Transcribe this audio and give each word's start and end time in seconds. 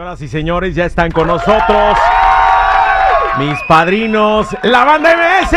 Señoras 0.00 0.22
y 0.22 0.28
señores, 0.28 0.74
ya 0.74 0.86
están 0.86 1.10
con 1.10 1.26
nosotros 1.26 1.98
mis 3.38 3.60
padrinos, 3.68 4.48
la 4.62 4.84
banda 4.86 5.14
MS. 5.14 5.52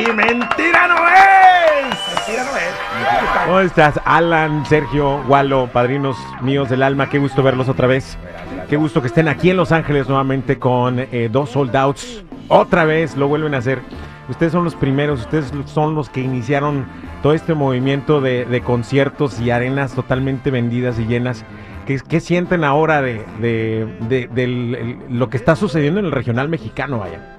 Y 0.00 0.12
mentira 0.14 0.88
no 0.88 0.96
es. 1.06 1.98
Mentira 2.14 2.42
no 2.42 2.56
es. 2.56 3.44
¿Cómo 3.44 3.60
estás, 3.60 4.00
Alan, 4.06 4.64
Sergio, 4.64 5.18
Walo, 5.28 5.68
padrinos 5.70 6.16
míos 6.40 6.70
del 6.70 6.82
alma? 6.82 7.10
Qué 7.10 7.18
gusto 7.18 7.42
verlos 7.42 7.68
otra 7.68 7.86
vez. 7.86 8.16
Qué 8.70 8.76
gusto 8.76 9.02
que 9.02 9.08
estén 9.08 9.28
aquí 9.28 9.50
en 9.50 9.58
Los 9.58 9.72
Ángeles 9.72 10.08
nuevamente 10.08 10.58
con 10.58 10.98
eh, 10.98 11.28
dos 11.30 11.50
sold 11.50 11.76
outs. 11.76 12.24
Otra 12.48 12.86
vez 12.86 13.14
lo 13.14 13.28
vuelven 13.28 13.54
a 13.54 13.58
hacer. 13.58 13.82
Ustedes 14.28 14.52
son 14.52 14.64
los 14.64 14.74
primeros, 14.74 15.20
ustedes 15.20 15.52
son 15.66 15.94
los 15.94 16.08
que 16.08 16.20
iniciaron 16.20 16.86
todo 17.22 17.32
este 17.32 17.54
movimiento 17.54 18.20
de, 18.20 18.62
conciertos 18.64 19.40
y 19.40 19.50
arenas 19.50 19.94
totalmente 19.94 20.50
vendidas 20.50 20.98
y 20.98 21.06
llenas. 21.06 21.44
¿Qué, 21.86 22.20
sienten 22.20 22.64
ahora 22.64 23.00
de, 23.00 23.24
de- 23.38 24.98
lo 25.08 25.30
que 25.30 25.36
está 25.36 25.54
sucediendo 25.54 26.00
en 26.00 26.06
el 26.06 26.12
regional 26.12 26.48
mexicano, 26.48 26.98
vaya? 26.98 27.35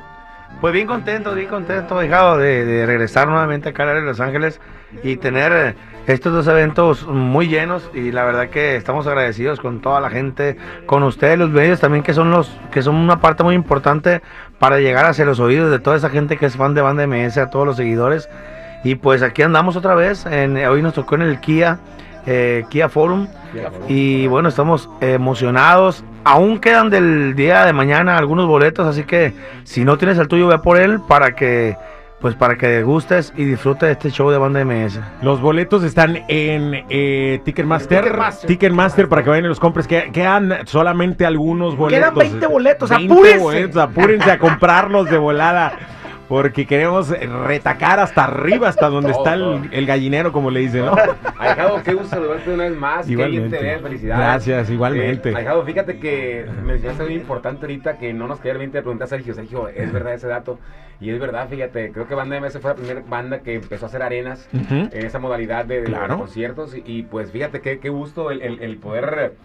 Pues 0.60 0.74
bien 0.74 0.88
contento, 0.88 1.36
bien 1.36 1.50
contento, 1.50 2.04
hijado, 2.04 2.38
de, 2.40 2.84
regresar 2.88 3.28
nuevamente 3.28 3.70
acá 3.70 3.84
a 3.84 3.94
Los 4.00 4.20
Ángeles 4.20 4.60
y 5.04 5.18
tener 5.18 5.52
eh, 5.54 5.76
estos 6.08 6.34
dos 6.34 6.48
eventos 6.48 7.06
muy 7.06 7.48
llenos 7.48 7.92
y 7.94 8.12
la 8.12 8.24
verdad 8.24 8.50
que 8.50 8.76
estamos 8.76 9.06
agradecidos 9.06 9.60
con 9.60 9.82
toda 9.82 10.02
la 10.02 10.10
gente, 10.10 10.58
con 10.88 11.04
ustedes, 11.04 11.38
los 11.38 11.52
medios 11.52 11.80
también 11.80 12.04
que 12.04 12.16
son 12.16 12.32
los 12.32 12.50
que 12.72 12.82
son 12.82 12.96
una 12.96 13.22
parte 13.22 13.44
muy 13.44 13.54
importante 13.54 14.24
para 14.58 14.80
llegar 14.80 15.06
hacia 15.06 15.26
los 15.26 15.40
oídos 15.40 15.70
de 15.70 15.78
toda 15.78 15.96
esa 15.96 16.10
gente 16.10 16.38
que 16.38 16.48
es 16.48 16.58
fan 16.58 16.74
de 16.74 16.82
Banda 16.82 17.06
MS, 17.06 17.38
a 17.38 17.52
todos 17.52 17.68
los 17.68 17.78
seguidores. 17.78 18.28
Y 18.84 18.96
pues 18.96 19.22
aquí 19.22 19.44
andamos 19.44 19.76
otra 19.76 19.94
vez, 19.94 20.26
en, 20.26 20.58
hoy 20.58 20.82
nos 20.82 20.96
tocó 20.96 21.16
en 21.16 21.22
el 21.22 21.40
Kia, 21.40 21.78
eh, 22.28 22.66
Kia 22.70 22.90
Forum 22.90 23.28
y 23.88 24.28
bueno, 24.28 24.50
estamos 24.50 24.90
emocionados. 25.02 26.04
Aún 26.24 26.60
quedan 26.60 26.90
del 26.90 27.36
día 27.36 27.66
de 27.66 27.74
mañana 27.74 28.18
algunos 28.18 28.46
boletos, 28.48 28.86
así 28.86 29.04
que 29.04 29.34
si 29.64 29.84
no 29.86 29.98
tienes 29.98 30.18
el 30.20 30.28
tuyo, 30.28 30.48
ve 30.48 30.60
por 30.60 30.78
él 30.80 31.00
para 31.08 31.32
que 31.34 31.76
pues 32.20 32.34
para 32.34 32.58
que 32.58 32.82
gustes 32.82 33.32
y 33.38 33.44
disfrutes 33.46 33.82
de 33.84 33.92
este 33.92 34.10
show 34.10 34.32
de 34.32 34.40
banda 34.40 34.66
MS. 34.66 35.00
Los 35.22 35.40
boletos 35.40 35.84
están 35.84 36.16
en 36.28 36.84
eh, 36.90 37.40
Ticketmaster. 37.46 38.02
Ticketmaster. 38.02 38.48
Ticketmaster 38.48 39.08
para 39.08 39.24
que 39.24 39.30
vayan 39.30 39.46
y 39.46 39.48
los 39.50 39.60
compres. 39.60 39.88
Que- 39.88 40.10
Quedan 40.12 40.52
solamente 40.66 41.28
algunos 41.28 41.78
boletos. 41.78 42.00
Quedan 42.10 42.16
20 42.16 42.48
boletos, 42.48 42.90
20 42.90 43.14
apúrense. 43.14 43.38
boletos, 43.40 43.78
apúrense 43.78 44.32
a 44.32 44.40
comprarlos 44.40 45.10
de 45.12 45.18
volada. 45.20 45.74
Porque 46.28 46.66
queremos 46.68 47.10
retacar 47.10 48.00
hasta 48.00 48.26
arriba, 48.26 48.68
hasta 48.68 48.90
donde 48.90 49.12
Todo, 49.14 49.20
está 49.24 49.34
el, 49.36 49.70
el 49.72 49.86
gallinero, 49.86 50.32
como 50.34 50.52
le 50.52 50.60
dicen, 50.60 50.86
¿no? 50.86 50.96
Ahijado, 51.40 51.82
qué 51.84 51.94
gusto 51.94 52.10
saludarte 52.10 52.54
una 52.54 52.64
vez 52.66 52.76
más. 52.76 53.06
Qué 53.06 53.16
bien 53.16 53.30
Igualmente. 53.30 53.58
te 53.60 53.80
felicidades. 53.80 54.26
Gracias, 54.26 54.70
igualmente. 54.70 55.30
Eh, 55.32 55.36
ahijado, 55.38 55.64
fíjate 55.64 56.00
que 56.00 56.46
mencionaste 56.66 57.04
algo 57.04 57.16
importante 57.16 57.66
ahorita 57.66 57.98
que 57.98 58.14
no 58.14 58.28
nos 58.28 58.40
queda 58.42 58.54
el 58.54 58.58
20 58.58 58.78
de 58.78 58.82
preguntar 58.82 59.06
a 59.06 59.10
Sergio. 59.10 59.34
Sergio, 59.34 59.70
¿es 59.70 59.92
verdad 59.94 60.14
ese 60.16 60.28
dato? 60.28 60.60
Y 61.00 61.12
es 61.12 61.20
verdad, 61.20 61.48
fíjate, 61.48 61.92
creo 61.92 62.08
que 62.08 62.16
Banda 62.16 62.40
MS 62.42 62.60
fue 62.60 62.72
la 62.72 62.76
primera 62.76 63.04
banda 63.08 63.40
que 63.40 63.54
empezó 63.54 63.86
a 63.86 63.88
hacer 63.90 64.02
arenas 64.02 64.50
en 64.72 64.90
esa 65.06 65.20
modalidad 65.20 65.64
de, 65.66 65.82
de 65.82 65.86
Claro. 65.86 66.18
conciertos. 66.18 66.76
Y, 66.76 66.82
y, 66.86 67.04
pues 67.04 67.32
fíjate 67.32 67.62
qué, 67.62 67.80
qué 67.80 67.90
gusto 67.90 68.32
el, 68.32 68.42
el- 68.42 68.62
el 68.64 68.78
poder 68.78 69.36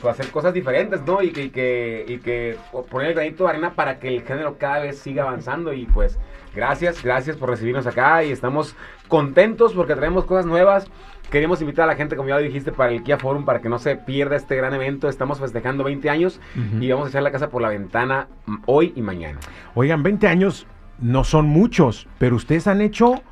pues, 0.00 0.18
hacer 0.18 0.32
cosas 0.32 0.54
diferentes, 0.54 1.02
¿no? 1.02 1.22
Y 1.22 1.30
que, 1.30 1.42
y 1.44 1.50
que, 1.50 2.04
y 2.08 2.16
que 2.18 2.56
poner 2.90 3.08
el 3.10 3.14
granito 3.14 3.44
de 3.44 3.50
arena 3.50 3.72
para 3.74 3.98
que 3.98 4.08
el 4.08 4.22
género 4.22 4.56
cada 4.58 4.80
vez 4.80 4.98
siga 4.98 5.24
avanzando. 5.24 5.74
Y 5.74 5.84
pues 5.84 6.18
gracias, 6.54 7.02
gracias 7.02 7.36
por 7.36 7.50
recibirnos 7.50 7.86
acá 7.86 8.24
y 8.24 8.32
estamos 8.32 8.76
contentos 9.08 9.72
porque 9.74 9.94
traemos 9.94 10.24
cosas 10.24 10.46
nuevas. 10.46 10.86
Queremos 11.30 11.60
invitar 11.62 11.84
a 11.84 11.86
la 11.86 11.96
gente, 11.96 12.14
como 12.14 12.28
ya 12.28 12.36
lo 12.36 12.42
dijiste, 12.42 12.72
para 12.72 12.92
el 12.92 13.02
Kia 13.02 13.16
Forum, 13.16 13.44
para 13.46 13.60
que 13.62 13.68
no 13.70 13.78
se 13.78 13.96
pierda 13.96 14.36
este 14.36 14.54
gran 14.54 14.74
evento. 14.74 15.08
Estamos 15.08 15.40
festejando 15.40 15.82
20 15.84 16.10
años 16.10 16.40
y 16.78 16.90
vamos 16.90 17.06
a 17.06 17.08
echar 17.08 17.22
la 17.22 17.30
casa 17.30 17.48
por 17.48 17.62
la 17.62 17.70
ventana 17.70 18.28
hoy 18.66 18.92
y 18.96 19.00
mañana. 19.00 19.38
Oigan, 19.74 20.02
20 20.02 20.26
años 20.28 20.66
no 20.98 21.24
son 21.24 21.46
muchos, 21.46 22.06
pero 22.18 22.36
ustedes 22.36 22.66
han 22.66 22.82
hecho 22.82 23.22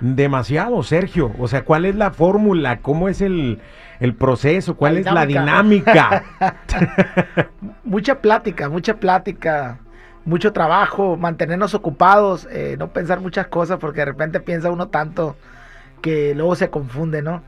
demasiado, 0.00 0.82
Sergio. 0.82 1.32
O 1.38 1.48
sea, 1.48 1.64
¿cuál 1.64 1.84
es 1.84 1.94
la 1.94 2.10
fórmula? 2.10 2.80
¿Cómo 2.80 3.08
es 3.08 3.20
el, 3.20 3.60
el 4.00 4.14
proceso? 4.14 4.76
¿Cuál 4.76 4.94
La 4.94 5.00
es 5.00 5.06
la 5.06 5.26
dinámica? 5.26 6.24
Mucha 7.84 8.20
plática, 8.20 8.68
mucha 8.68 8.94
plática, 8.94 9.78
mucho 10.24 10.52
trabajo, 10.52 11.16
mantenernos 11.16 11.74
ocupados, 11.74 12.46
eh, 12.50 12.76
no 12.78 12.88
pensar 12.88 13.20
muchas 13.20 13.46
cosas 13.48 13.78
porque 13.78 14.00
de 14.00 14.06
repente 14.06 14.40
piensa 14.40 14.70
uno 14.70 14.88
tanto 14.88 15.36
que 16.02 16.34
luego 16.34 16.54
se 16.54 16.70
confunde, 16.70 17.22
¿no? 17.22 17.42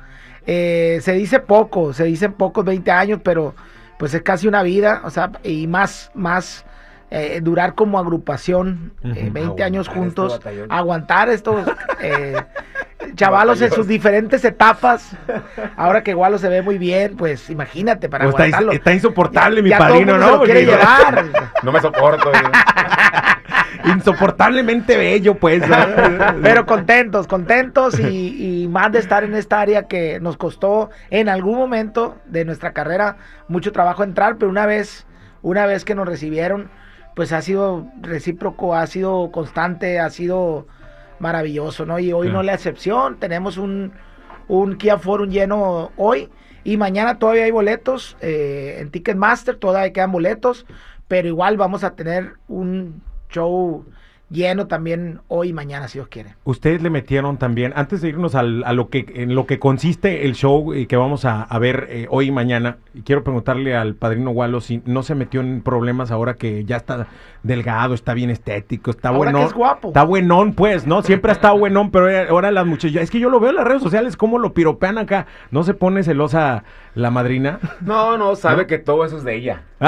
Eh, 0.47 0.99
se 1.03 1.13
dice 1.13 1.39
poco, 1.39 1.93
se 1.93 2.05
dicen 2.05 2.33
pocos 2.33 2.65
20 2.65 2.91
años, 2.91 3.21
pero 3.23 3.55
pues 3.99 4.15
es 4.15 4.23
casi 4.23 4.49
una 4.49 4.63
vida, 4.63 5.03
o 5.05 5.11
sea, 5.11 5.31
y 5.45 5.67
más, 5.67 6.11
más 6.15 6.65
eh, 7.11 7.41
durar 7.43 7.75
como 7.75 7.99
agrupación, 7.99 8.95
eh, 9.05 9.25
Ujú. 9.27 9.33
20 9.33 9.63
años 9.63 9.89
Aguantar 9.89 10.05
juntos, 10.05 10.33
este 10.35 10.67
aguantar 10.69 11.29
estos 11.29 11.67
eh, 12.01 12.37
chavalos 13.15 13.61
en 13.63 13.71
sus 13.73 13.87
diferentes 13.87 14.45
etapas. 14.45 15.17
Ahora 15.77 16.03
que 16.03 16.15
Gualo 16.15 16.39
se 16.39 16.49
ve 16.49 16.63
muy 16.63 16.79
bien, 16.79 17.17
pues 17.17 17.51
imagínate 17.51 18.09
para 18.09 18.27
O 18.27 18.31
está, 18.31 18.43
aguantarlo. 18.45 18.73
está 18.73 18.93
insoportable 18.93 19.57
Ya- 19.59 19.63
mi 19.63 19.71
ya 19.71 19.79
todo 19.79 19.87
el 19.89 19.93
padrino, 19.93 20.13
mundo 20.13 20.27
¿no? 20.27 20.33
se 20.33 20.39
lo 20.39 20.45
quiere 20.45 20.67
Porque- 20.67 20.77
llevar. 20.81 21.25
No 21.63 21.71
me 21.73 21.81
soporto. 21.81 22.33
Insoportablemente 23.85 24.97
bello, 24.97 25.35
pues. 25.37 25.67
¿no? 25.69 25.77
Pero 26.43 26.67
contentos, 26.67 27.27
contentos 27.27 27.99
y, 27.99 28.63
y 28.65 28.69
más 28.69 28.93
de 28.93 28.99
estar 28.99 29.25
en 29.25 29.35
esta 29.35 29.61
área 29.61 29.85
que 29.89 30.21
nos 30.21 30.37
costó 30.37 30.91
en 31.11 31.29
algún 31.29 31.57
momento 31.57 32.17
de 32.27 32.45
nuestra 32.45 32.73
carrera 32.73 33.17
mucho 33.49 33.73
trabajo 33.73 34.05
entrar, 34.05 34.37
pero 34.37 34.51
una 34.51 34.67
vez, 34.67 35.07
una 35.43 35.67
vez 35.67 35.85
que 35.85 35.95
nos 35.95 36.07
recibieron, 36.07 36.71
pues 37.17 37.33
ha 37.33 37.43
sido 37.43 37.87
recíproco, 38.01 38.75
ha 38.75 38.87
sido 38.87 39.31
constante, 39.33 40.01
ha 40.01 40.11
sido 40.11 40.67
maravilloso, 41.23 41.87
¿no? 41.87 41.99
Y 41.99 42.13
hoy 42.13 42.29
no 42.31 42.41
es 42.41 42.47
la 42.47 42.55
excepción, 42.55 43.17
tenemos 43.19 43.57
un, 43.57 43.93
un 44.49 44.77
Kia 44.77 44.99
Forum 44.99 45.31
lleno 45.31 45.91
hoy 45.97 46.29
y 46.65 46.77
mañana 46.77 47.19
todavía 47.19 47.45
hay 47.45 47.51
boletos 47.53 48.17
eh, 48.21 48.77
en 48.81 48.91
Ticketmaster, 48.91 49.57
todavía 49.57 49.93
quedan 49.93 50.13
boletos, 50.13 50.67
pero 51.09 51.29
igual 51.29 51.57
vamos 51.57 51.85
a 51.85 51.95
tener 51.95 52.35
un 52.49 53.03
show 53.31 53.85
lleno 54.31 54.67
también 54.67 55.21
hoy 55.29 55.51
y 55.51 55.53
mañana, 55.53 55.89
si 55.89 55.99
Dios 55.99 56.09
quiere. 56.09 56.37
Ustedes 56.45 56.81
le 56.81 56.89
metieron 56.89 57.37
también, 57.37 57.73
antes 57.77 58.01
de 58.01 58.09
irnos 58.09 58.35
al- 58.35 58.65
a 58.65 58.73
lo 58.73 58.89
que 58.89 59.05
en 59.15 59.35
lo 59.35 59.45
que 59.45 59.59
consiste 59.59 60.25
el 60.25 60.35
show 60.35 60.73
eh, 60.73 60.87
que 60.87 60.97
vamos 60.97 61.27
a, 61.27 61.43
a 61.43 61.59
ver 61.59 61.87
eh, 61.91 62.07
hoy 62.09 62.29
y 62.29 62.31
mañana, 62.31 62.79
quiero 63.05 63.25
preguntarle 63.25 63.77
al 63.77 63.95
padrino 63.95 64.31
Walo 64.31 64.63
si 64.63 64.81
no 64.87 65.03
se 65.03 65.15
metió 65.15 65.43
en 65.43 65.61
problemas 65.61 66.11
ahora 66.11 66.35
que 66.35 66.65
ya 66.65 66.79
está 66.79 67.09
delgado, 67.43 67.95
está 67.95 68.15
bien 68.15 68.31
estético, 68.31 68.91
está 68.91 69.09
Ahora 69.09 69.19
bueno. 69.33 69.39
que 69.41 69.45
es 69.47 69.53
guapo. 69.53 69.89
Está 69.89 70.05
buenón, 70.05 70.55
pues, 70.55 70.87
¿no? 70.87 71.03
Siempre 71.03 71.31
ha 71.31 71.35
estado 71.35 71.59
buenón, 71.59 71.91
pero 71.91 72.09
ahora- 72.31 72.51
las 72.53 72.67
muchachas, 72.67 73.03
es 73.03 73.11
que 73.11 73.19
yo 73.19 73.31
lo 73.31 73.41
veo 73.41 73.51
en 73.51 73.57
las 73.57 73.65
redes 73.65 73.83
sociales, 73.83 74.17
cómo 74.17 74.39
lo 74.39 74.53
piropean 74.55 74.99
acá. 74.99 75.27
¿No 75.51 75.63
se 75.65 75.75
pone 75.75 76.03
celosa 76.03 76.65
la 76.95 77.11
madrina? 77.11 77.59
No, 77.81 78.17
no, 78.19 78.37
sabe 78.37 78.67
que 78.67 78.79
todo 78.79 79.05
eso 79.05 79.17
es 79.17 79.25
de 79.25 79.35
ella. 79.37 79.63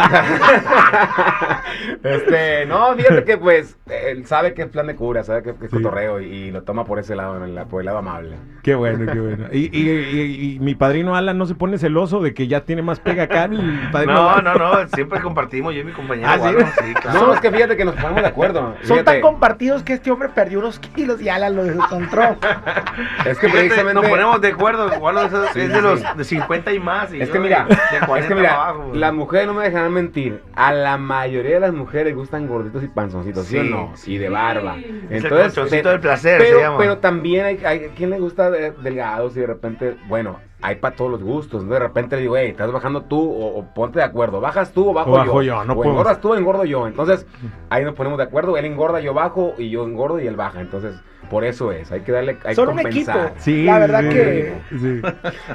este, 2.03 2.67
no, 2.67 2.95
fíjate 2.95 3.25
que 3.25 3.37
pues 3.39 3.77
él 3.89 4.27
sabe 4.27 4.55
que 4.55 4.63
es 4.63 4.69
plan 4.69 4.87
de 4.87 4.95
cura, 4.97 5.23
sabe 5.25 5.43
que, 5.43 5.55
que 5.55 5.67
es 5.67 5.71
Sí. 5.71 5.77
cotorreo 5.77 6.21
y, 6.21 6.25
y 6.27 6.51
lo 6.51 6.63
toma 6.63 6.85
por 6.85 6.99
ese 6.99 7.15
lado, 7.17 7.43
en 7.45 7.55
la- 7.55 7.65
por 7.67 7.81
el 7.81 7.87
lado 7.87 7.99
amable. 7.99 8.37
Qué 8.63 8.75
bueno, 8.75 9.11
qué 9.13 9.19
bueno. 9.21 9.47
Y, 9.53 9.71
y- 9.77 9.91
y- 9.91 10.55
y 10.57 10.61
mi 10.61 10.75
padrino 10.75 11.15
Alan 11.17 11.37
no 11.39 11.47
se 11.47 11.55
pone 11.55 11.79
celoso 11.79 12.21
de 12.21 12.35
que 12.35 12.47
ya 12.49 12.63
tiene 12.65 12.83
más 12.83 13.01
pega 13.01 13.25
acá. 13.25 13.45
El 13.45 13.91
padrino 13.93 14.15
No, 14.15 14.31
Alan? 14.31 14.45
no, 14.59 14.83
no, 14.83 14.89
siempre 14.89 15.21
compartimos 15.21 15.75
yo 15.75 15.81
y 15.81 15.85
mi 15.85 15.93
compañero. 15.93 16.29
Ah, 16.31 16.39
¿sí? 16.39 16.85
Sí, 16.87 16.95
claro. 16.95 17.27
No, 17.27 17.35
es 17.35 17.41
que 17.51 17.57
fíjate 17.57 17.77
que 17.77 17.85
nos 17.85 17.95
ponemos 17.95 18.23
de 18.23 18.29
acuerdo. 18.29 18.75
Son 18.83 18.99
Fíjate, 18.99 19.05
tan 19.05 19.21
compartidos 19.21 19.83
que 19.83 19.93
este 19.95 20.11
hombre 20.11 20.29
perdió 20.31 20.59
unos 20.61 20.79
kilos 20.79 21.21
y 21.21 21.29
Alan 21.29 21.55
lo 21.55 21.65
encontró. 21.65 22.23
es 23.27 23.39
que 23.39 23.47
Fíjate, 23.49 23.67
precisamente 23.69 23.95
nos 23.95 24.09
ponemos 24.09 24.41
de 24.41 24.49
acuerdo, 24.49 24.89
es, 24.93 25.33
de 25.55 25.75
sí, 25.75 25.81
los 25.81 26.01
sí. 26.01 26.07
de 26.17 26.25
50 26.25 26.73
y 26.73 26.81
más. 26.81 27.13
y 27.13 27.21
Es 27.21 27.31
que 27.31 27.39
mira, 27.39 27.65
de, 27.65 27.75
es 27.99 28.05
40 28.07 28.29
que 28.29 28.35
mira, 28.35 28.55
abajo. 28.55 28.91
las 28.95 29.13
mujeres 29.13 29.47
no 29.47 29.55
me 29.55 29.65
dejarán 29.65 29.93
mentir. 29.93 30.43
A 30.55 30.73
la 30.73 30.97
mayoría 30.97 31.55
de 31.55 31.61
las 31.61 31.73
mujeres 31.73 32.15
gustan 32.15 32.47
gorditos 32.47 32.83
y 32.83 32.89
panzoncitos, 32.89 33.47
¿sí, 33.47 33.59
o 33.59 33.65
no? 33.65 33.93
sí. 33.95 34.15
Y 34.15 34.19
de 34.19 34.29
barba. 34.29 34.77
Es 35.11 35.25
el 35.25 35.31
del 35.31 36.01
placer, 36.01 36.39
pero, 36.39 36.57
se 36.59 36.63
llama. 36.63 36.79
pero 36.79 36.99
también 36.99 37.45
hay, 37.45 37.61
hay 37.65 37.81
quien 37.97 38.11
le 38.11 38.19
gusta 38.19 38.51
de- 38.51 38.71
delgados 38.73 39.37
y 39.37 39.41
de 39.41 39.47
repente, 39.47 39.97
bueno, 40.09 40.39
hay 40.67 40.77
para 40.77 40.97
todos 40.97 41.11
los 41.11 41.23
gustos. 41.23 41.63
¿no? 41.65 41.75
De 41.75 41.79
repente 41.79 42.17
le 42.17 42.23
digo, 42.23 42.37
hey, 42.39 42.49
estás 42.51 42.73
bajando 42.73 43.03
tú 43.03 43.21
o, 43.21 43.59
o 43.59 43.75
ponte 43.75 43.99
de 43.99 44.05
acuerdo. 44.05 44.41
¿Bajas 44.41 44.73
tú 44.73 44.89
o 44.89 44.93
bajo, 44.95 45.11
O 45.11 45.15
bajo 45.15 45.43
yo? 45.43 45.55
yo, 45.59 45.65
no 45.65 45.75
o 45.75 45.77
podemos- 45.77 45.93
engordas 45.99 46.21
tú 46.23 46.33
o 46.33 46.37
engordo 46.37 46.65
yo. 46.65 46.87
Entonces, 46.87 47.27
ahí 47.69 47.85
nos 47.85 47.95
ponemos 47.95 48.17
de 48.17 48.25
acuerdo. 48.25 48.57
Él 48.57 48.65
engorda, 48.65 49.01
yo 49.01 49.13
bajo 49.13 49.53
y 49.59 49.69
yo 49.69 49.85
engordo 49.85 50.19
y 50.21 50.27
él 50.27 50.37
baja. 50.37 50.61
Entonces, 50.63 50.95
por 51.29 51.45
eso 51.45 51.71
es. 51.71 51.93
Hay 51.93 52.01
que 52.01 52.13
darle, 52.13 52.39
hay 52.45 52.55
Son 52.55 52.67
que 52.69 52.73
un 52.73 52.81
equipo. 52.81 53.13
compensar. 53.13 53.41
Sí, 53.43 53.65
La 53.65 53.79
verdad 53.79 54.01
sí, 54.03 54.09
que- 54.09 54.55
sí. 54.79 55.03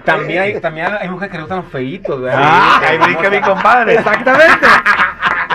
También 0.05 0.41
hay, 0.43 0.59
también 0.61 0.87
hay 0.99 1.09
mujeres 1.09 1.31
que 1.31 1.37
le 1.37 1.43
gustan 1.43 1.59
los 1.63 1.67
feitos, 1.71 2.21
¿verdad? 2.21 2.41
Ah, 2.43 2.81
ahí 2.87 2.97
brinca 2.99 3.29
mi 3.31 3.41
compadre. 3.41 3.95
Exactamente. 3.95 4.67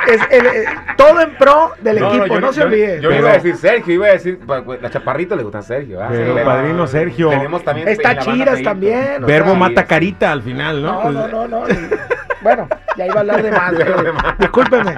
Es 0.09 0.21
el- 0.31 0.47
eh, 0.47 0.65
todo 0.97 1.21
en 1.21 1.35
pro 1.37 1.73
del 1.81 2.01
No, 2.01 2.09
equipo, 2.15 2.41
no, 2.41 2.47
yo- 2.49 2.53
se 2.53 2.61
yo- 2.61 2.67
olvide. 2.67 3.01
Yo 3.01 3.09
Pero- 3.09 3.21
iba 3.21 3.31
a 3.31 3.35
decir 3.35 3.57
Sergio, 3.57 3.95
iba 3.95 4.07
a 4.07 4.13
decir, 4.13 4.39
pues, 4.47 4.63
pues, 4.63 4.83
la 4.83 4.91
chaparrita 4.91 5.37
le 5.37 5.43
gusta 5.43 5.59
a 5.59 5.63
Sergio. 5.63 5.99
¿verdad? 5.99 6.13
Pero, 6.13 6.37
Sí, 6.39 6.41
padrino 6.45 6.87
Sergio. 6.87 7.29
Tenemos 7.31 7.65
también 7.65 7.89
Está 7.89 8.19
Chiras 8.19 8.63
también. 8.63 9.25
o 9.25 9.27
Verbo 9.27 9.51
sea, 9.51 9.59
mata 9.59 9.85
carita 9.87 10.33
al 10.33 10.43
final, 10.43 10.83
¿no? 10.83 11.11
No, 11.11 11.27
no, 11.29 11.49
no, 11.49 11.49
no. 11.49 11.67
Bueno, 12.45 12.69
ya 12.97 13.07
iba 13.07 13.17
a 13.17 13.21
hablar 13.21 13.43
de 13.43 13.51
más. 14.13 14.39
Discúlpeme. 14.39 14.95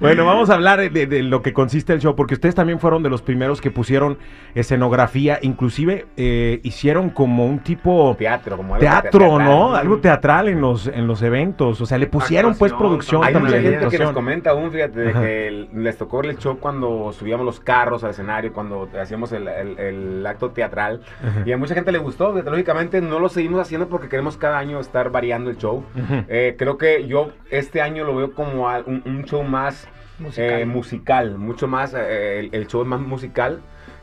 Bueno, 0.00 0.24
vamos 0.24 0.48
a 0.48 0.54
hablar 0.54 0.78
de, 0.90 1.06
de 1.06 1.22
lo 1.22 1.42
que 1.42 1.52
consiste 1.52 1.92
el 1.92 2.00
show, 2.00 2.16
porque 2.16 2.34
ustedes 2.34 2.54
también 2.54 2.78
fueron 2.80 3.02
de 3.02 3.10
los 3.10 3.20
primeros 3.20 3.60
que 3.60 3.70
pusieron 3.70 4.16
escenografía, 4.54 5.38
inclusive 5.42 6.06
eh, 6.16 6.60
hicieron 6.62 7.10
como 7.10 7.46
un 7.46 7.58
tipo 7.58 8.14
Teatro, 8.18 8.56
como 8.56 8.74
algo 8.74 8.80
teatro, 8.86 9.10
teatral. 9.20 9.44
¿no? 9.44 9.74
Algo 9.74 9.98
teatral 9.98 10.48
en 10.48 10.60
los 10.60 10.86
en 10.86 11.06
los 11.06 11.20
eventos, 11.22 11.80
o 11.80 11.86
sea, 11.86 11.98
le 11.98 12.06
pusieron 12.06 12.54
pues 12.54 12.72
producción 12.72 13.24
Hay 13.24 13.34
mucha 13.34 13.50
también. 13.52 13.72
gente 13.80 13.88
que 13.88 13.98
nos 14.02 14.12
comenta 14.12 14.50
aún, 14.50 14.70
fíjate, 14.70 15.00
de 15.00 15.10
Ajá. 15.10 15.20
que 15.20 15.48
el- 15.48 15.68
les 15.74 15.96
tocó 15.98 16.20
el 16.22 16.38
show 16.38 16.58
cuando 16.58 17.12
subíamos 17.12 17.44
los 17.44 17.60
carros 17.60 18.04
al 18.04 18.10
escenario, 18.10 18.52
cuando 18.52 18.88
hacíamos 19.00 19.32
el, 19.32 19.48
el- 19.48 19.78
el 19.78 20.26
acto 20.26 20.50
teatral. 20.50 21.00
Ajá. 21.22 21.42
Y 21.44 21.52
a 21.52 21.56
mucha 21.56 21.74
gente 21.74 21.90
le 21.92 21.98
gustó. 21.98 22.32
Lógicamente 22.32 23.00
no 23.00 23.18
lo 23.18 23.28
seguimos 23.28 23.60
haciendo 23.60 23.88
porque 23.88 24.08
queremos 24.08 24.36
cada 24.36 24.58
año 24.58 24.78
estar 24.80 25.10
variando 25.10 25.50
el 25.50 25.56
show. 25.58 25.84
Ujú. 25.96 26.24
Eh, 26.52 26.56
creo 26.56 26.78
que 26.78 27.06
yo 27.06 27.30
este 27.50 27.80
año 27.80 28.04
lo 28.04 28.14
veo 28.16 28.32
como 28.32 28.66
un, 28.86 29.02
un 29.04 29.24
show 29.24 29.42
más 29.42 29.88
Musical. 30.18 30.60
eh, 30.60 30.66
musical, 30.66 31.38
mucho 31.38 31.66
más, 31.66 31.94
eh, 31.94 32.38
el, 32.40 32.50
el 32.52 32.66
show 32.68 32.82
es 32.82 32.86
más 32.88 33.00
musical, 33.00 33.60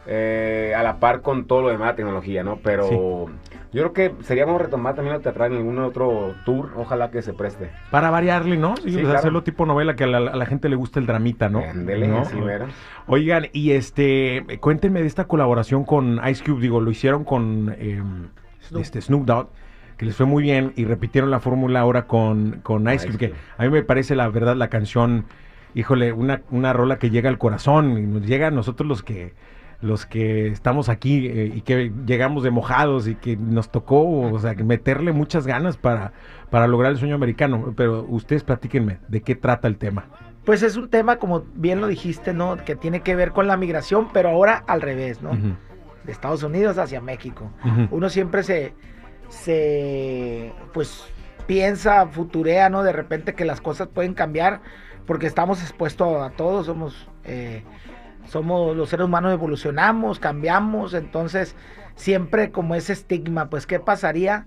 eh, 0.08 0.74
a 0.76 0.84
la 0.84 1.00
par 1.00 1.22
con 1.22 1.46
todo 1.46 1.62
lo 1.62 1.70
demás, 1.70 1.90
la 1.90 1.96
tecnología, 1.96 2.44
¿no? 2.44 2.58
Pero 2.64 3.28
yo 3.72 3.92
creo 3.92 3.94
que 3.94 4.24
sería 4.24 4.44
bueno 4.46 4.60
retomar 4.60 4.96
también 4.96 5.14
lo 5.16 5.22
teatral 5.22 5.52
en 5.52 5.60
algún 5.60 5.78
otro 5.80 6.34
tour, 6.46 6.72
ojalá 6.76 7.12
que 7.12 7.22
se 7.22 7.32
preste. 7.34 7.70
Para 7.92 8.10
variarle, 8.10 8.58
¿no? 8.58 8.76
Sí, 8.78 8.92
Sí, 8.92 9.00
claro. 9.02 9.20
hacerlo 9.20 9.44
tipo 9.44 9.66
novela 9.66 9.96
que 9.96 10.06
a 10.06 10.08
la, 10.08 10.18
a 10.18 10.36
la 10.36 10.46
gente 10.46 10.68
le 10.68 10.76
gusta 10.76 11.00
el 11.00 11.06
dramita, 11.06 11.48
¿no? 11.48 11.60
Ándele, 11.60 12.08
¿No? 12.08 12.24
¿verdad? 12.44 12.68
Oigan, 13.08 13.48
y 13.54 13.72
este, 13.72 14.44
cuéntenme 14.60 15.02
de 15.02 15.08
esta 15.08 15.26
colaboración 15.26 15.86
con 15.86 16.20
Ice 16.28 16.44
Cube, 16.44 16.60
digo, 16.62 16.82
lo 16.82 16.90
hicieron 16.92 17.24
con 17.24 17.76
Snoop. 18.68 18.82
este 18.82 19.00
Snoop 19.02 19.26
Dogg, 19.26 19.50
que 20.00 20.06
les 20.06 20.16
fue 20.16 20.26
muy 20.26 20.42
bien 20.42 20.72
y 20.78 20.86
repitieron 20.86 21.30
la 21.30 21.42
fórmula 21.42 21.82
ahora 21.82 22.08
con, 22.08 22.62
con 22.64 22.84
Ice, 22.84 22.96
Ice 22.96 23.08
Cube, 23.08 23.18
que 23.18 23.34
a 23.58 23.64
mí 23.64 23.70
me 23.70 23.84
parece 23.84 24.16
la 24.16 24.30
verdad 24.30 24.56
la 24.56 24.70
canción, 24.70 25.26
híjole, 25.76 26.14
una, 26.14 26.42
una 26.52 26.72
rola 26.72 26.98
que 26.98 27.10
llega 27.10 27.28
al 27.28 27.38
corazón 27.38 27.98
y 27.98 28.04
nos 28.04 28.26
llega 28.26 28.48
a 28.48 28.52
nosotros 28.52 28.88
los 28.88 29.04
que 29.04 29.34
los 29.82 30.06
que 30.06 30.48
estamos 30.48 30.88
aquí 30.88 31.28
eh, 31.28 31.52
y 31.54 31.62
que 31.62 31.92
llegamos 32.06 32.44
de 32.44 32.52
mojados 32.52 33.10
y 33.10 33.16
que 33.16 33.36
nos 33.36 33.72
tocó, 33.72 34.22
o 34.22 34.40
sea, 34.40 34.54
meterle 34.54 35.12
muchas 35.12 35.46
ganas 35.46 35.76
para, 35.76 36.14
para 36.50 36.68
lograr 36.68 36.94
el 36.94 36.98
sueño 36.98 37.16
americano. 37.16 37.74
Pero 37.76 38.06
ustedes 38.08 38.44
platíquenme, 38.44 39.00
¿de 39.10 39.22
qué 39.22 39.36
trata 39.36 39.68
el 39.68 39.78
tema? 39.78 40.06
Pues 40.46 40.64
es 40.64 40.78
un 40.78 40.90
tema, 40.90 41.18
como 41.18 41.44
bien 41.56 41.82
lo 41.82 41.88
dijiste, 41.88 42.34
¿no? 42.34 42.58
Que 42.64 42.76
tiene 42.78 43.02
que 43.02 43.16
ver 43.16 43.32
con 43.32 43.48
la 43.48 43.58
migración, 43.58 44.08
pero 44.14 44.30
ahora 44.30 44.64
al 44.68 44.82
revés, 44.82 45.22
¿no? 45.22 45.32
De 46.04 46.12
Estados 46.12 46.44
Unidos 46.44 46.78
hacia 46.78 47.02
México. 47.02 47.52
Uno 47.92 48.10
siempre 48.10 48.44
se, 48.44 48.74
se, 49.30 50.54
pues, 50.74 51.06
piensa, 51.48 52.08
futurea, 52.08 52.70
¿no? 52.70 52.84
De 52.84 52.92
repente 52.92 53.34
que 53.34 53.46
las 53.46 53.62
cosas 53.62 53.88
pueden 53.88 54.14
cambiar 54.14 54.62
porque 55.06 55.26
estamos 55.26 55.62
expuestos 55.62 56.22
a 56.22 56.30
todos, 56.32 56.68
somos, 56.68 57.08
eh, 57.24 57.64
somos 58.28 58.76
los 58.76 58.90
seres 58.90 59.06
humanos 59.06 59.34
evolucionamos, 59.34 60.20
cambiamos, 60.20 60.94
entonces 60.94 61.56
siempre 61.96 62.52
como 62.52 62.76
ese 62.76 62.94
estigma, 62.94 63.50
pues, 63.50 63.66
¿qué 63.66 63.80
pasaría 63.80 64.46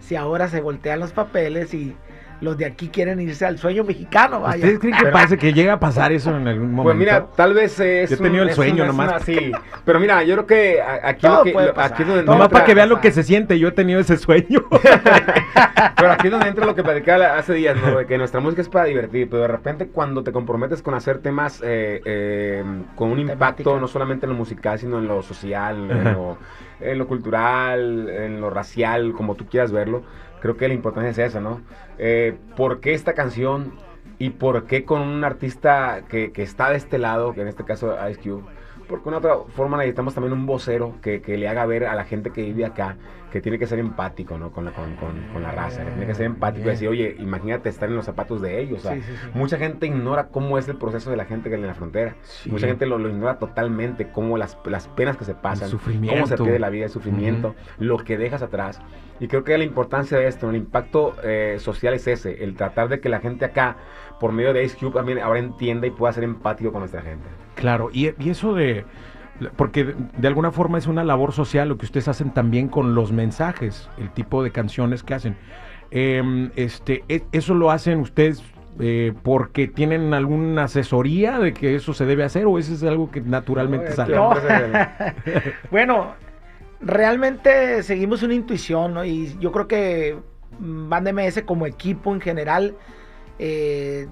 si 0.00 0.16
ahora 0.16 0.48
se 0.48 0.60
voltean 0.60 1.00
los 1.00 1.12
papeles 1.12 1.72
y 1.72 1.96
los 2.42 2.58
de 2.58 2.66
aquí 2.66 2.88
quieren 2.88 3.20
irse 3.20 3.46
al 3.46 3.56
sueño 3.58 3.84
mexicano? 3.84 4.40
Vaya. 4.40 4.56
¿Ustedes 4.56 4.78
creen 4.80 4.96
que 4.96 5.06
pase, 5.06 5.38
que 5.38 5.52
llega 5.52 5.74
a 5.74 5.80
pasar 5.80 6.12
eso 6.12 6.36
en 6.36 6.46
algún 6.48 6.72
momento? 6.72 6.82
Pues 6.84 6.96
mira, 6.98 7.26
tal 7.36 7.54
vez 7.54 7.78
es. 7.80 8.10
Yo 8.10 8.16
he 8.16 8.18
tenido 8.18 8.42
un- 8.42 8.48
el 8.50 8.54
sueño 8.54 8.82
un- 8.82 8.88
nomás. 8.88 9.08
una- 9.08 9.20
sí. 9.20 9.52
Pero 9.84 10.00
mira, 10.00 10.22
yo 10.24 10.34
creo 10.34 10.46
que 10.46 10.80
a- 10.82 11.08
aquí 11.08 11.22
Todo 11.22 11.38
lo 11.38 11.44
que. 11.44 11.52
puede 11.52 11.66
lo- 11.68 11.74
pasar. 11.74 11.92
aquí 11.92 12.02
es 12.02 12.08
donde 12.08 12.24
Nomás 12.24 12.40
entra- 12.46 12.52
para 12.52 12.64
que 12.66 12.74
vean 12.74 12.88
lo 12.88 13.00
que 13.00 13.12
se 13.12 13.22
siente, 13.22 13.58
yo 13.58 13.68
he 13.68 13.72
tenido 13.72 14.00
ese 14.00 14.16
sueño. 14.16 14.62
Pero 15.96 16.12
aquí 16.12 16.26
es 16.26 16.30
donde 16.32 16.48
entra 16.48 16.66
lo 16.66 16.74
que 16.74 16.82
platicaba 16.82 17.36
hace 17.38 17.54
días, 17.54 17.76
¿no? 17.80 17.98
De 17.98 18.06
que 18.06 18.18
nuestra 18.18 18.40
música 18.40 18.62
es 18.62 18.68
para 18.68 18.86
divertir, 18.86 19.28
pero 19.30 19.42
de 19.42 19.48
repente 19.48 19.86
cuando 19.86 20.22
te 20.24 20.32
comprometes 20.32 20.82
con 20.82 20.94
hacer 20.94 21.18
temas 21.18 21.60
eh, 21.64 22.00
eh, 22.04 22.64
con 22.96 23.10
un 23.10 23.18
impacto 23.20 23.38
Temática. 23.62 23.80
no 23.80 23.88
solamente 23.88 24.26
en 24.26 24.32
lo 24.32 24.38
musical, 24.38 24.78
sino 24.78 24.98
en 24.98 25.06
lo 25.06 25.22
social, 25.22 25.90
en 25.90 26.04
lo, 26.04 26.38
en 26.80 26.98
lo 26.98 27.06
cultural, 27.06 28.08
en 28.08 28.40
lo 28.40 28.50
racial, 28.50 29.12
como 29.12 29.34
tú 29.36 29.46
quieras 29.46 29.70
verlo, 29.70 30.02
creo 30.42 30.56
que 30.56 30.66
la 30.66 30.74
importancia 30.74 31.10
es 31.10 31.18
esa, 31.18 31.40
¿no? 31.40 31.60
Eh, 31.98 32.36
¿Por 32.56 32.80
qué 32.80 32.94
esta 32.94 33.14
canción 33.14 33.74
y 34.18 34.30
por 34.30 34.66
qué 34.66 34.84
con 34.84 35.00
un 35.00 35.22
artista 35.22 36.02
que, 36.08 36.32
que 36.32 36.42
está 36.42 36.70
de 36.70 36.76
este 36.76 36.98
lado, 36.98 37.32
que 37.32 37.42
en 37.42 37.48
este 37.48 37.64
caso 37.64 37.96
Ice 38.10 38.20
Cube? 38.20 38.42
Porque 38.92 39.08
una 39.08 39.18
otra 39.18 39.36
forma 39.48 39.76
necesitamos 39.78 40.14
también 40.14 40.32
un 40.32 40.46
vocero 40.46 40.94
que, 41.02 41.20
que 41.22 41.36
le 41.36 41.48
haga 41.48 41.66
ver 41.66 41.86
a 41.86 41.94
la 41.94 42.04
gente 42.04 42.30
que 42.30 42.42
vive 42.42 42.64
acá 42.64 42.96
que 43.32 43.40
tiene 43.40 43.58
que 43.58 43.66
ser 43.66 43.78
empático, 43.78 44.36
¿no? 44.36 44.52
Con 44.52 44.66
la, 44.66 44.72
con, 44.72 44.94
con- 44.96 45.32
con 45.32 45.42
la 45.42 45.50
raza, 45.52 45.82
que 45.82 45.90
tiene 45.92 46.06
que 46.06 46.14
ser 46.14 46.26
empático 46.26 46.66
y 46.66 46.70
decir, 46.72 46.88
oye, 46.88 47.16
imagínate 47.18 47.70
estar 47.70 47.88
en 47.88 47.96
los 47.96 48.04
zapatos 48.04 48.42
de 48.42 48.60
ellos. 48.60 48.80
o 48.80 48.82
sea, 48.82 48.94
Sí, 48.96 49.00
sí, 49.00 49.12
sí. 49.16 49.28
Mucha 49.32 49.56
gente 49.56 49.86
ignora 49.86 50.28
cómo 50.28 50.58
es 50.58 50.68
el 50.68 50.76
proceso 50.76 51.10
de 51.10 51.16
la 51.16 51.24
gente 51.24 51.48
que 51.48 51.54
en 51.54 51.66
la 51.66 51.72
frontera. 51.72 52.14
Sí. 52.24 52.50
Mucha 52.50 52.66
gente 52.66 52.84
lo, 52.84 52.98
lo 52.98 53.08
ignora 53.08 53.38
totalmente, 53.38 54.10
cómo 54.12 54.36
las, 54.36 54.58
las 54.66 54.86
penas 54.88 55.16
que 55.16 55.24
se 55.24 55.34
pasan, 55.34 55.70
sufrimiento. 55.70 56.14
cómo 56.14 56.26
se 56.26 56.36
pierde 56.36 56.58
la 56.58 56.68
vida, 56.68 56.84
el 56.84 56.90
sufrimiento, 56.90 57.54
lo 57.78 57.96
que 57.96 58.18
dejas 58.18 58.42
atrás. 58.42 58.82
Y 59.18 59.28
creo 59.28 59.44
que 59.44 59.56
la 59.56 59.64
importancia 59.64 60.18
de 60.18 60.26
esto, 60.26 60.50
el 60.50 60.56
impacto 60.56 61.14
eh, 61.24 61.56
social 61.58 61.94
es 61.94 62.06
ese, 62.08 62.44
el 62.44 62.54
tratar 62.54 62.90
de 62.90 63.00
que 63.00 63.08
la 63.08 63.20
gente 63.20 63.46
acá, 63.46 63.76
por 64.20 64.32
medio 64.32 64.52
de 64.52 64.62
Ice 64.64 64.76
Cube, 64.76 64.92
también 64.92 65.18
ahora 65.20 65.38
entienda 65.38 65.86
y 65.86 65.90
pueda 65.90 66.12
ser 66.12 66.24
empático 66.24 66.70
con 66.70 66.80
nuestra 66.80 67.00
gente. 67.00 67.24
Claro, 67.62 67.90
y, 67.92 68.10
y 68.18 68.30
eso 68.30 68.54
de... 68.54 68.84
Porque 69.54 69.94
de, 70.18 70.28
alguna 70.28 70.50
forma 70.50 70.78
es 70.78 70.88
una 70.88 71.04
labor 71.04 71.32
social 71.32 71.68
lo 71.68 71.78
que 71.78 71.86
ustedes 71.86 72.08
hacen 72.08 72.32
también 72.32 72.66
con 72.66 72.96
los 72.96 73.12
mensajes, 73.12 73.88
el 73.98 74.10
tipo 74.10 74.42
de 74.42 74.50
canciones 74.50 75.04
que 75.04 75.14
hacen. 75.14 75.36
Em, 75.92 76.50
este, 76.56 77.04
e- 77.08 77.22
¿Eso 77.30 77.54
lo 77.54 77.70
hacen 77.70 78.00
ustedes 78.00 78.42
eh, 78.80 79.12
porque 79.22 79.68
tienen 79.68 80.12
alguna 80.12 80.64
asesoría 80.64 81.38
de 81.38 81.54
que 81.54 81.76
eso 81.76 81.94
se 81.94 82.04
debe 82.04 82.24
hacer 82.24 82.46
o 82.46 82.58
eso 82.58 82.74
es 82.74 82.82
algo 82.82 83.12
que 83.12 83.20
naturalmente 83.20 83.90
No, 83.90 83.94
sale? 83.94 84.16
No. 84.16 84.34
Bueno, 85.70 86.14
realmente 86.80 87.84
seguimos 87.84 88.24
una 88.24 88.34
intuición, 88.34 88.94
¿no? 88.94 89.04
Y 89.04 89.38
yo 89.38 89.52
creo 89.52 89.68
que 89.68 90.18
mm, 90.58 90.88
Band 90.88 91.12
MS 91.12 91.42
como 91.42 91.66
equipo 91.66 92.12
en 92.12 92.20
general, 92.20 92.74
eh, 93.38 94.08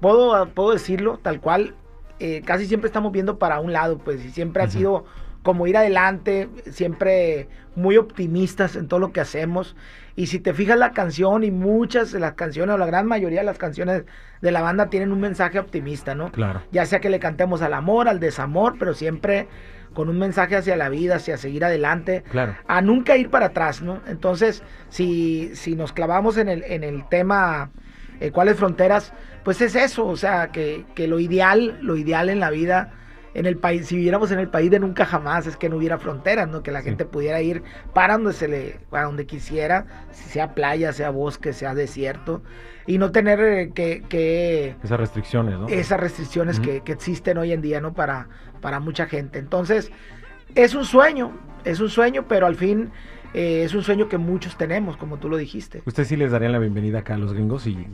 puedo, 0.00 0.48
puedo 0.50 0.72
decirlo 0.72 1.18
tal 1.18 1.40
cual, 1.40 1.74
eh, 2.20 2.42
casi 2.44 2.66
siempre 2.66 2.88
estamos 2.88 3.12
viendo 3.12 3.38
para 3.38 3.60
un 3.60 3.72
lado, 3.72 3.98
pues, 3.98 4.24
y 4.24 4.30
siempre 4.30 4.62
ha 4.62 4.70
sido 4.70 5.04
como 5.42 5.66
ir 5.68 5.76
adelante, 5.76 6.48
siempre 6.70 7.48
muy 7.76 7.96
optimistas 7.98 8.74
en 8.74 8.88
todo 8.88 8.98
lo 9.00 9.12
que 9.12 9.20
hacemos. 9.20 9.76
Y 10.16 10.26
si 10.26 10.40
te 10.40 10.52
fijas 10.54 10.76
la 10.78 10.90
canción 10.92 11.44
y 11.44 11.50
muchas 11.52 12.10
de 12.10 12.18
las 12.18 12.32
canciones, 12.34 12.74
o 12.74 12.78
la 12.78 12.86
gran 12.86 13.06
mayoría 13.06 13.40
de 13.40 13.46
las 13.46 13.58
canciones 13.58 14.04
de 14.40 14.50
la 14.50 14.62
banda 14.62 14.88
tienen 14.90 15.12
un 15.12 15.20
mensaje 15.20 15.58
optimista, 15.58 16.14
¿no? 16.14 16.32
Claro. 16.32 16.62
ya 16.72 16.84
sea 16.86 17.00
que 17.00 17.10
le 17.10 17.20
cantemos 17.20 17.62
al 17.62 17.74
amor, 17.74 18.08
al 18.08 18.18
desamor, 18.18 18.76
pero 18.78 18.92
siempre 18.94 19.46
con 19.94 20.08
un 20.08 20.18
mensaje 20.18 20.56
hacia 20.56 20.76
la 20.76 20.88
vida, 20.88 21.16
hacia 21.16 21.36
seguir 21.38 21.64
adelante, 21.64 22.22
Claro. 22.30 22.54
a 22.66 22.82
nunca 22.82 23.16
ir 23.16 23.30
para 23.30 23.46
atrás, 23.46 23.82
¿no? 23.82 24.00
Entonces, 24.08 24.62
si, 24.88 25.50
si 25.54 25.76
nos 25.76 25.92
clavamos 25.92 26.36
en 26.38 26.48
el, 26.48 26.64
en 26.64 26.82
el 26.82 27.08
tema 27.08 27.70
eh, 28.20 28.30
cuáles 28.30 28.56
fronteras, 28.56 29.12
pues 29.44 29.60
es 29.60 29.74
eso, 29.76 30.06
o 30.06 30.16
sea, 30.16 30.48
que, 30.52 30.84
que 30.94 31.06
lo 31.08 31.18
ideal, 31.20 31.78
lo 31.82 31.96
ideal 31.96 32.28
en 32.28 32.40
la 32.40 32.50
vida, 32.50 32.92
en 33.34 33.44
el 33.44 33.58
país, 33.58 33.86
si 33.86 33.96
viviéramos 33.96 34.30
en 34.30 34.38
el 34.38 34.48
país 34.48 34.70
de 34.70 34.78
nunca 34.78 35.04
jamás, 35.04 35.46
es 35.46 35.58
que 35.58 35.68
no 35.68 35.76
hubiera 35.76 35.98
fronteras, 35.98 36.48
¿no? 36.48 36.62
Que 36.62 36.70
la 36.70 36.80
Sí. 36.80 36.86
gente 36.88 37.04
pudiera 37.04 37.42
ir 37.42 37.62
para 37.92 38.14
donde 38.14 38.32
se 38.32 38.48
le, 38.48 38.80
para 38.88 39.04
donde 39.04 39.26
quisiera, 39.26 39.84
si 40.10 40.30
sea 40.30 40.54
playa, 40.54 40.92
sea 40.94 41.10
bosque, 41.10 41.52
sea 41.52 41.74
desierto, 41.74 42.42
y 42.86 42.96
no 42.96 43.12
tener 43.12 43.40
eh, 43.40 43.72
que, 43.74 44.02
que 44.08 44.74
Esas 44.82 44.98
restricciones, 44.98 45.58
¿no? 45.58 45.68
esas 45.68 46.00
restricciones 46.00 46.60
que, 46.60 46.80
que 46.80 46.92
existen 46.92 47.36
hoy 47.36 47.52
en 47.52 47.60
día, 47.60 47.80
¿no? 47.82 47.92
Para, 47.92 48.28
para 48.62 48.80
mucha 48.80 49.04
gente. 49.06 49.38
Entonces, 49.38 49.92
es 50.54 50.74
un 50.74 50.86
sueño, 50.86 51.32
es 51.64 51.80
un 51.80 51.90
sueño, 51.90 52.24
pero 52.26 52.46
al 52.46 52.54
fin 52.54 52.90
eh, 53.36 53.62
es 53.64 53.74
un 53.74 53.82
sueño 53.82 54.08
que 54.08 54.18
muchos 54.18 54.56
tenemos, 54.56 54.96
como 54.96 55.18
tú 55.18 55.28
lo 55.28 55.36
dijiste. 55.36 55.82
¿Ustedes 55.84 56.08
sí 56.08 56.16
les 56.16 56.30
darían 56.32 56.52
la 56.52 56.58
bienvenida 56.58 57.00
acá 57.00 57.14
a 57.14 57.18
los 57.18 57.32
gringos 57.32 57.62
si 57.62 57.86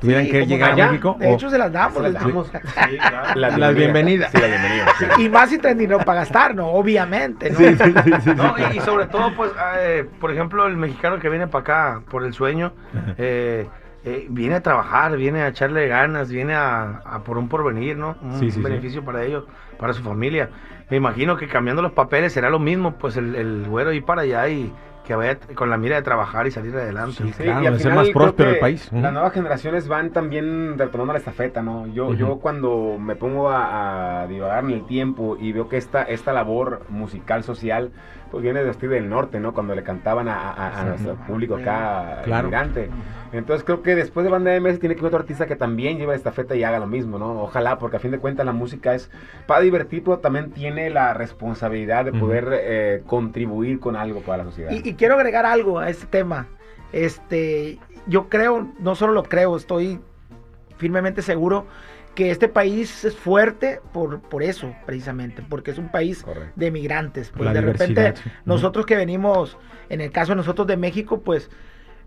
tuvieran 0.00 0.24
Sí, 0.26 0.30
que 0.30 0.46
llegar 0.46 0.72
allá. 0.72 0.84
a 0.86 0.88
México? 0.90 1.16
De 1.18 1.26
o- 1.26 1.34
hecho, 1.34 1.50
se 1.50 1.58
las 1.58 1.72
damos. 1.72 1.96
Se 2.02 2.02
las 2.10 2.14
damos. 2.14 2.46
Sí, 2.50 2.96
claro. 2.98 3.34
La 3.40 3.56
Las 3.58 3.74
bienvenidas. 3.74 4.30
Sí, 4.32 4.38
la 4.38 4.46
bienvenida. 4.46 4.86
sí. 4.98 5.22
Y 5.24 5.28
más 5.28 5.50
si 5.50 5.58
traen 5.58 5.78
dinero 5.78 5.98
para 6.04 6.20
gastar, 6.20 6.54
¿no? 6.54 6.68
Obviamente, 6.68 7.50
¿no? 7.50 7.58
Sí, 7.58 7.64
sí, 7.76 7.76
sí, 7.76 7.92
sí, 8.04 8.12
sí. 8.22 8.30
No, 8.36 8.54
y, 8.72 8.76
y 8.76 8.80
sobre 8.80 9.06
todo, 9.06 9.34
pues, 9.34 9.50
eh, 9.78 10.06
por 10.20 10.30
ejemplo, 10.32 10.66
el 10.66 10.76
mexicano 10.76 11.18
que 11.18 11.28
viene 11.28 11.46
para 11.48 11.62
acá 11.62 12.02
por 12.10 12.24
el 12.24 12.32
sueño, 12.32 12.72
eh, 13.18 13.66
eh, 14.04 14.26
viene 14.28 14.56
a 14.56 14.62
trabajar, 14.62 15.16
viene 15.16 15.40
a 15.42 15.48
echarle 15.48 15.88
ganas, 15.88 16.30
viene 16.30 16.54
a, 16.54 17.00
a 17.06 17.24
por 17.24 17.38
un 17.38 17.48
porvenir, 17.48 17.96
¿no? 17.96 18.16
Un 18.22 18.38
Sí, 18.38 18.46
sí, 18.50 18.56
sí. 18.56 18.60
beneficio 18.62 19.02
para 19.04 19.22
ellos, 19.24 19.44
para 19.78 19.92
su 19.94 20.02
familia. 20.02 20.50
Me 20.90 20.96
imagino 20.96 21.36
que 21.36 21.48
cambiando 21.48 21.82
los 21.82 21.92
papeles 21.92 22.32
será 22.32 22.50
lo 22.50 22.58
mismo, 22.58 22.98
pues 22.98 23.16
el, 23.16 23.34
el 23.34 23.66
güero 23.68 23.92
ir 23.92 24.04
para 24.04 24.22
allá 24.22 24.48
y, 24.48 24.72
que 25.06 25.14
vaya 25.14 25.38
con 25.54 25.70
la 25.70 25.76
mira 25.76 25.96
de 25.96 26.02
trabajar 26.02 26.46
y 26.46 26.50
salir 26.50 26.74
adelante. 26.74 27.22
Sí, 27.24 27.32
Sí, 27.32 27.42
claro, 27.44 27.62
y 27.62 27.66
al 27.66 27.72
de 27.74 27.78
ser 27.80 27.92
final 27.92 28.04
más 28.06 28.12
próspero 28.14 28.50
el 28.50 28.58
país. 28.58 28.90
Las 28.92 29.12
nuevas 29.12 29.32
generaciones 29.32 29.86
van 29.88 30.10
también 30.10 30.78
retomando 30.78 31.12
la 31.12 31.18
estafeta, 31.18 31.62
¿no? 31.62 31.86
Yo, 31.88 32.06
Ujú. 32.06 32.14
yo 32.14 32.36
cuando 32.38 32.96
me 32.98 33.14
pongo 33.16 33.50
a, 33.50 34.22
a 34.22 34.26
divagar 34.26 34.64
en 34.64 34.70
el 34.70 34.86
tiempo 34.86 35.36
y 35.38 35.52
veo 35.52 35.68
que 35.68 35.76
esta, 35.76 36.02
esta 36.02 36.32
labor 36.32 36.82
musical 36.88 37.44
social, 37.44 37.90
pues 38.30 38.42
viene 38.42 38.64
de 38.64 38.72
Steve 38.72 38.96
del 38.96 39.08
Norte, 39.08 39.38
¿no? 39.40 39.52
Cuando 39.52 39.74
le 39.74 39.82
cantaban 39.82 40.28
a, 40.28 40.50
a- 40.50 40.80
a 40.80 40.84
nuestro 40.84 41.14
público 41.16 41.56
acá 41.56 42.22
Claro. 42.24 42.50
Entonces 43.32 43.64
creo 43.64 43.82
que 43.82 43.96
después 43.96 44.22
de 44.24 44.30
Banda 44.30 44.54
MS 44.54 44.78
tiene 44.78 44.94
que 44.94 45.00
haber 45.00 45.08
otro 45.08 45.20
artista 45.20 45.46
que 45.46 45.56
también 45.56 45.98
lleve 45.98 46.12
la 46.12 46.16
estafeta 46.16 46.54
y 46.54 46.62
haga 46.62 46.78
lo 46.78 46.86
mismo, 46.86 47.18
¿no? 47.18 47.42
Ojalá, 47.42 47.78
porque 47.78 47.96
a 47.96 48.00
fin 48.00 48.12
de 48.12 48.18
cuentas 48.18 48.46
la 48.46 48.52
música 48.52 48.94
es 48.94 49.10
para 49.46 49.60
divertir, 49.60 50.04
pero 50.04 50.18
también 50.18 50.52
tiene 50.52 50.88
la 50.90 51.14
responsabilidad 51.14 52.04
de 52.04 52.12
poder 52.12 52.48
eh, 52.52 53.02
contribuir 53.06 53.80
con 53.80 53.96
algo 53.96 54.20
para 54.20 54.38
la 54.38 54.44
sociedad. 54.44 54.70
Y, 54.72 54.88
y 54.88 54.93
quiero 54.94 55.14
agregar 55.16 55.46
algo 55.46 55.78
a 55.78 55.88
este 55.90 56.06
tema. 56.06 56.46
Este, 56.92 57.78
yo 58.06 58.28
creo, 58.28 58.68
no 58.78 58.94
solo 58.94 59.12
lo 59.12 59.22
creo, 59.24 59.56
estoy 59.56 60.00
firmemente 60.78 61.22
seguro 61.22 61.66
que 62.14 62.30
este 62.30 62.46
país 62.48 63.04
es 63.04 63.16
fuerte 63.16 63.80
por, 63.92 64.20
por 64.20 64.42
eso, 64.44 64.72
precisamente, 64.86 65.42
porque 65.48 65.72
es 65.72 65.78
un 65.78 65.88
país 65.90 66.22
Correcto. 66.22 66.52
de 66.54 66.70
migrantes. 66.70 67.30
Pues 67.30 67.44
La 67.46 67.52
de 67.52 67.60
repente, 67.60 68.14
sí. 68.16 68.30
Nosotros 68.44 68.86
que 68.86 68.94
venimos, 68.94 69.56
en 69.88 70.00
el 70.00 70.12
caso 70.12 70.32
de 70.32 70.36
nosotros 70.36 70.66
de 70.68 70.76
México, 70.76 71.20
pues 71.22 71.50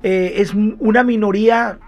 eh, 0.03 0.35
es 0.37 0.53
un- 0.53 0.77
una 0.79 1.03
minoría 1.03 1.79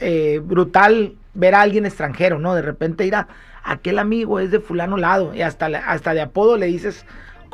eh, 0.00 0.40
brutal 0.42 1.16
ver 1.34 1.54
a 1.54 1.60
alguien 1.62 1.84
extranjero, 1.86 2.38
¿no? 2.38 2.54
De 2.54 2.62
repente 2.62 3.06
ir 3.06 3.14
a 3.14 3.28
aquel 3.62 3.98
amigo 3.98 4.40
es 4.40 4.50
de 4.50 4.60
fulano 4.60 4.96
lado 4.96 5.34
y 5.34 5.42
hasta, 5.42 5.66
hasta 5.66 6.14
de 6.14 6.20
apodo 6.22 6.56
le 6.56 6.66
dices 6.66 7.04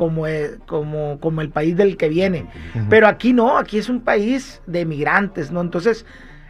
como, 0.00 0.26
eh, 0.26 0.56
como, 0.66 1.20
como 1.20 1.42
el 1.42 1.50
país 1.50 1.76
del 1.76 1.98
que 1.98 2.08
viene. 2.08 2.46
Pero 2.88 3.06
aquí 3.06 3.34
no, 3.34 3.58
aquí 3.58 3.76
es 3.76 3.90
un 3.90 4.00
país 4.00 4.62
de 4.66 4.86
migrantes, 4.86 5.50
¿no? 5.52 5.60
Entonces, 5.60 6.06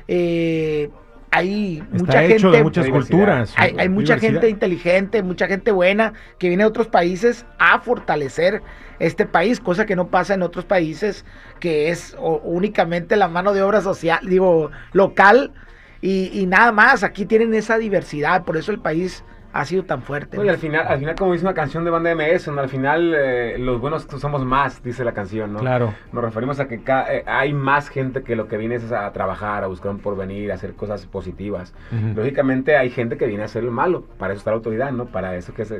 eh, 0.07 0.88
hay 1.33 1.78
Está 1.78 1.97
mucha 1.99 2.25
hecho 2.25 2.42
gente... 2.52 2.57
de 2.59 2.62
muchas 2.62 2.88
culturas. 2.88 3.52
Hay, 3.57 3.75
hay 3.76 3.88
mucha 3.88 4.21
gente 4.21 4.49
inteligente, 4.49 5.25
mucha 5.25 5.49
gente 5.49 5.73
buena 5.73 6.12
que 6.38 6.47
viene 6.47 6.62
de 6.62 6.69
otros 6.69 6.87
países 6.87 7.45
a 7.59 7.80
fortalecer 7.80 8.62
este 9.00 9.26
país, 9.26 9.59
cosa 9.59 9.85
que 9.85 9.97
no 9.97 10.07
pasa 10.07 10.35
en 10.35 10.42
otros 10.42 10.64
países, 10.64 11.25
que 11.59 11.88
es 11.88 12.14
o- 12.21 12.40
únicamente 12.45 13.16
la 13.16 13.26
mano 13.26 13.52
de 13.52 13.62
obra 13.62 13.80
social, 13.80 14.21
digo, 14.23 14.71
local 14.92 15.50
y, 16.00 16.30
y 16.33 16.47
nada 16.47 16.71
más. 16.71 17.02
Aquí 17.02 17.26
tienen 17.26 17.52
esa 17.54 17.78
diversidad, 17.78 18.45
por 18.45 18.57
eso 18.57 18.71
el 18.71 18.78
país 18.78 19.25
ha 19.52 19.64
sido 19.64 19.83
tan 19.85 20.02
fuerte. 20.02 20.37
No, 20.37 20.45
y 20.45 20.49
al 20.49 20.59
final, 20.59 20.87
al 20.87 20.99
final, 20.99 21.14
como 21.16 21.33
dice 21.33 21.45
una 21.45 21.54
canción 21.54 21.85
de 21.85 21.90
banda 21.90 22.14
MS, 22.14 22.49
¿no? 22.49 22.61
al 22.61 22.69
final 22.69 23.14
eh, 23.16 23.57
los 23.59 23.80
buenos 23.80 24.04
somos 24.19 24.45
más, 24.45 24.83
dice 24.83 25.04
la 25.04 25.12
canción, 25.12 25.52
¿no? 25.52 25.59
Claro. 25.59 25.92
Nos 26.12 26.23
referimos 26.25 26.61
a 26.61 26.69
que 26.69 26.83
ca- 26.83 27.12
eh, 27.12 27.25
hay 27.26 27.52
más 27.52 27.88
gente 27.88 28.23
que 28.23 28.37
lo 28.37 28.47
que 28.49 28.57
viene 28.57 28.76
es 28.76 28.92
a 28.92 29.11
trabajar, 29.12 29.64
a 29.64 29.66
buscar 29.66 29.90
un 29.90 29.99
porvenir, 29.99 30.52
a 30.52 30.54
hacer 30.54 30.75
cosas 30.75 31.07
positivas. 31.07 31.75
Lógicamente 32.14 32.76
hay 32.76 32.90
gente 32.90 33.16
que 33.16 33.26
viene 33.26 33.42
a 33.42 33.47
hacer 33.47 33.64
lo 33.64 33.73
malo, 33.73 34.04
para 34.19 34.33
eso 34.33 34.38
está 34.38 34.50
la 34.50 34.57
autoridad, 34.57 34.92
¿no? 34.92 35.07
Para 35.07 35.37
eso 35.37 35.52
que 35.54 35.62
es 35.62 35.71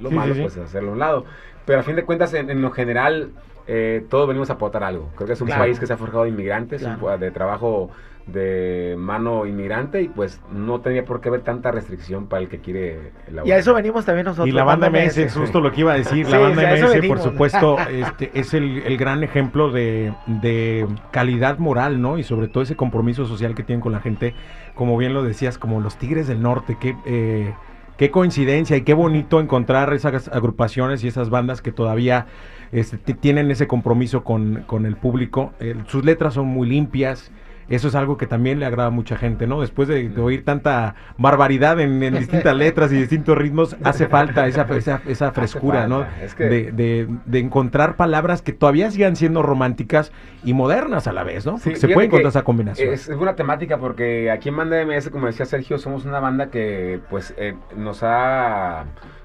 lo 0.00 0.08
Sí, 0.10 0.14
malo, 0.14 0.34
sí, 0.34 0.40
sí. 0.40 0.42
pues 0.42 0.56
hacerlo 0.58 0.90
a 0.90 0.92
un 0.92 0.98
lado. 0.98 1.24
Pero 1.64 1.80
a 1.80 1.82
fin 1.82 1.96
de 1.96 2.04
cuentas, 2.04 2.32
en, 2.34 2.48
en 2.50 2.62
lo 2.62 2.70
general, 2.70 3.30
eh, 3.66 4.04
todos 4.08 4.26
venimos 4.26 4.48
a 4.48 4.54
aportar 4.54 4.82
algo. 4.84 5.10
Creo 5.16 5.26
que 5.26 5.34
es 5.34 5.40
un 5.42 5.48
Claro. 5.48 5.62
país 5.64 5.78
que 5.78 5.86
se 5.86 5.92
ha 5.92 5.96
forjado 5.98 6.22
de 6.24 6.30
inmigrantes, 6.30 6.80
Claro. 6.82 7.18
de 7.18 7.30
trabajo 7.30 7.90
de 8.32 8.94
mano 8.98 9.46
inmigrante 9.46 10.02
y 10.02 10.08
pues 10.08 10.40
no 10.52 10.80
tenía 10.80 11.04
por 11.04 11.20
qué 11.20 11.28
haber 11.28 11.40
tanta 11.40 11.70
restricción 11.70 12.26
para 12.26 12.42
el 12.42 12.48
que 12.48 12.58
quiere 12.58 13.12
elaborar. 13.26 13.46
y 13.46 13.52
a 13.52 13.58
eso 13.58 13.74
venimos 13.74 14.04
también 14.04 14.26
nosotros. 14.26 14.48
Y 14.48 14.52
la 14.52 14.64
banda 14.64 14.90
MS, 14.90 15.06
MS. 15.06 15.18
es 15.18 15.34
justo 15.34 15.60
lo 15.60 15.72
que 15.72 15.80
iba 15.80 15.92
a 15.92 15.96
decir. 15.96 16.08
Sí, 16.28 16.32
la 16.32 16.38
banda 16.38 16.62
MS, 16.74 17.06
por 17.06 17.20
supuesto, 17.20 17.78
este, 17.90 18.30
es 18.34 18.52
el, 18.52 18.82
el 18.84 18.96
gran 18.96 19.22
ejemplo 19.22 19.70
de, 19.70 20.12
de 20.26 20.86
calidad 21.10 21.58
moral, 21.58 22.02
¿no? 22.02 22.18
Y 22.18 22.22
sobre 22.22 22.48
todo 22.48 22.62
ese 22.62 22.76
compromiso 22.76 23.26
social 23.26 23.54
que 23.54 23.62
tienen 23.62 23.80
con 23.80 23.92
la 23.92 24.00
gente, 24.00 24.34
como 24.74 24.96
bien 24.96 25.14
lo 25.14 25.22
decías, 25.22 25.58
como 25.58 25.80
los 25.80 25.96
Tigres 25.96 26.26
del 26.26 26.42
Norte, 26.42 26.76
qué, 26.78 26.96
eh, 27.06 27.54
qué 27.96 28.10
coincidencia 28.10 28.76
y 28.76 28.82
qué 28.82 28.94
bonito 28.94 29.40
encontrar 29.40 29.92
esas 29.92 30.28
agrupaciones 30.28 31.02
y 31.04 31.08
esas 31.08 31.30
bandas 31.30 31.62
que 31.62 31.72
todavía 31.72 32.26
este, 32.72 33.14
tienen 33.14 33.50
ese 33.50 33.66
compromiso 33.66 34.24
con, 34.24 34.64
con 34.66 34.86
el 34.86 34.96
público. 34.96 35.52
Eh, 35.60 35.74
sus 35.86 36.04
letras 36.04 36.34
son 36.34 36.46
muy 36.46 36.68
limpias. 36.68 37.30
Eso 37.68 37.88
es 37.88 37.94
algo 37.94 38.16
que 38.16 38.26
también 38.26 38.58
le 38.60 38.66
agrada 38.66 38.88
a 38.88 38.90
mucha 38.90 39.16
gente, 39.16 39.46
¿no? 39.46 39.60
Después 39.60 39.88
de, 39.88 40.08
de 40.08 40.20
oír 40.20 40.44
tanta 40.44 40.94
barbaridad 41.18 41.78
en, 41.80 42.02
en 42.02 42.14
distintas 42.18 42.56
letras 42.56 42.90
y 42.92 42.96
distintos 42.96 43.36
ritmos, 43.36 43.76
hace 43.84 44.06
falta 44.06 44.46
esa, 44.46 44.62
esa, 44.76 45.02
esa 45.06 45.32
frescura, 45.32 45.86
¿no? 45.86 46.00
falta. 46.04 46.22
Es 46.24 46.34
que- 46.34 46.44
De, 46.44 46.72
de- 46.72 47.08
de 47.26 47.38
encontrar 47.38 47.96
palabras 47.96 48.40
que 48.42 48.52
todavía 48.52 48.90
sigan 48.90 49.16
siendo 49.16 49.42
románticas 49.42 50.12
y 50.44 50.54
modernas 50.54 51.06
a 51.08 51.12
la 51.12 51.24
vez, 51.24 51.44
¿no? 51.44 51.58
Sí, 51.58 51.76
se 51.76 51.88
puede 51.88 52.06
encontrar 52.06 52.30
esa 52.30 52.42
combinación. 52.42 52.92
Es, 52.92 53.08
es 53.08 53.16
buena 53.16 53.34
temática 53.36 53.76
porque 53.78 54.30
aquí 54.30 54.48
en 54.48 54.56
Banda 54.56 54.82
MS, 54.84 55.10
como 55.10 55.26
decía 55.26 55.44
Sergio, 55.44 55.76
somos 55.78 56.04
una 56.06 56.20
banda 56.20 56.50
que 56.50 57.00
pues 57.10 57.34
eh, 57.36 57.54
nos 57.76 58.00
ha 58.02 58.84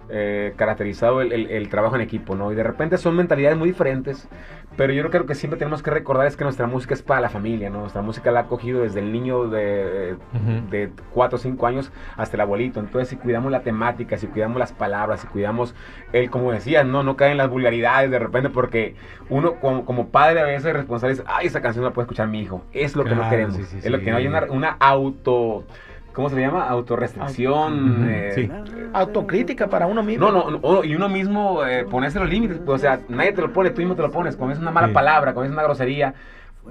eh, 0.10 0.54
caracterizado 0.56 1.22
el, 1.22 1.32
el- 1.32 1.50
el 1.50 1.70
trabajo 1.70 1.96
en 1.96 2.02
equipo, 2.02 2.36
¿no? 2.36 2.52
Y 2.52 2.56
de 2.56 2.64
repente 2.64 2.98
son 2.98 3.16
mentalidades 3.16 3.58
muy 3.58 3.70
diferentes, 3.70 4.28
pero 4.76 4.92
yo 4.92 5.08
creo 5.12 5.26
que 5.28 5.36
siempre 5.36 5.58
tenemos 5.60 5.84
que 5.84 5.92
recordar 5.92 6.26
es 6.26 6.36
que 6.36 6.44
nuestra 6.44 6.66
música 6.66 6.94
es 6.96 7.04
para 7.04 7.22
la 7.22 7.30
familia, 7.30 7.70
¿no? 7.70 7.82
Nuestra 7.82 8.02
música 8.02 8.32
la 8.32 8.42
ha 8.42 8.48
cogido 8.48 8.82
desde 8.82 9.00
el 9.02 9.12
niño 9.12 9.48
de, 9.48 10.16
Ujú. 10.34 10.70
de 10.72 10.90
4 11.14 11.36
o 11.36 11.40
5 11.40 11.68
años 11.68 11.92
hasta 12.18 12.38
el 12.38 12.42
abuelito. 12.42 12.80
Entonces, 12.80 13.08
si 13.10 13.16
cuidamos 13.16 13.52
la 13.52 13.62
temática, 13.62 14.18
si 14.18 14.26
cuidamos 14.28 14.58
las 14.58 14.72
palabras, 14.74 15.22
si 15.22 15.28
cuidamos 15.28 15.76
el, 16.12 16.30
como 16.32 16.52
decías, 16.52 16.86
no, 16.86 17.04
no 17.04 17.16
caen 17.16 17.38
las 17.38 17.50
vulgaridades 17.50 18.10
de 18.10 18.18
repente 18.20 18.50
porque 18.50 18.96
uno 19.30 19.56
como, 19.60 19.86
como 19.86 20.08
padre 20.10 20.42
a 20.42 20.46
veces 20.46 20.74
responsable 20.74 21.14
es, 21.14 21.24
ay, 21.28 21.48
esa 21.48 21.62
canción 21.62 21.84
no 21.84 21.90
la 21.90 21.94
puede 21.94 22.06
escuchar 22.06 22.28
mi 22.28 22.42
hijo. 22.42 22.64
Es 22.74 22.96
lo 22.96 23.04
que 23.04 23.12
no 23.12 23.18
Claro, 23.18 23.30
queremos. 23.30 23.56
sí, 23.58 23.64
sí, 23.66 23.78
es 23.78 23.90
lo 23.92 24.00
sí. 24.00 24.04
que 24.06 24.12
no 24.12 24.18
hay 24.18 24.26
una, 24.28 24.44
una 24.50 24.76
auto, 24.80 25.66
¿cómo 26.14 26.30
se 26.30 26.36
le 26.36 26.42
llama? 26.42 26.68
Autorrestricción. 26.70 28.08
Eh, 28.10 28.32
sí. 28.36 28.52
Autocrítica 28.94 29.68
para 29.68 29.88
uno 29.88 30.04
mismo. 30.04 30.32
no, 30.32 30.50
no, 30.52 30.60
no, 30.60 30.84
y 30.84 30.96
uno 30.96 31.10
mismo 31.10 31.66
eh, 31.66 31.86
ponerse 31.90 32.20
los 32.20 32.30
límites, 32.30 32.60
pues, 32.66 32.76
o 32.76 32.82
sea, 32.82 33.00
nadie 33.10 33.32
te 33.34 33.42
lo 33.42 33.52
pone, 33.52 33.72
tú 33.72 33.80
mismo 33.82 33.96
te 33.96 34.02
lo 34.02 34.12
pones, 34.12 34.36
cuando 34.36 34.54
es 34.54 34.60
una 34.62 34.72
mala 34.72 34.88
Sí. 34.88 34.94
palabra, 34.94 35.34
cuando 35.34 35.48
es 35.50 35.54
una 35.54 35.64
grosería, 35.64 36.14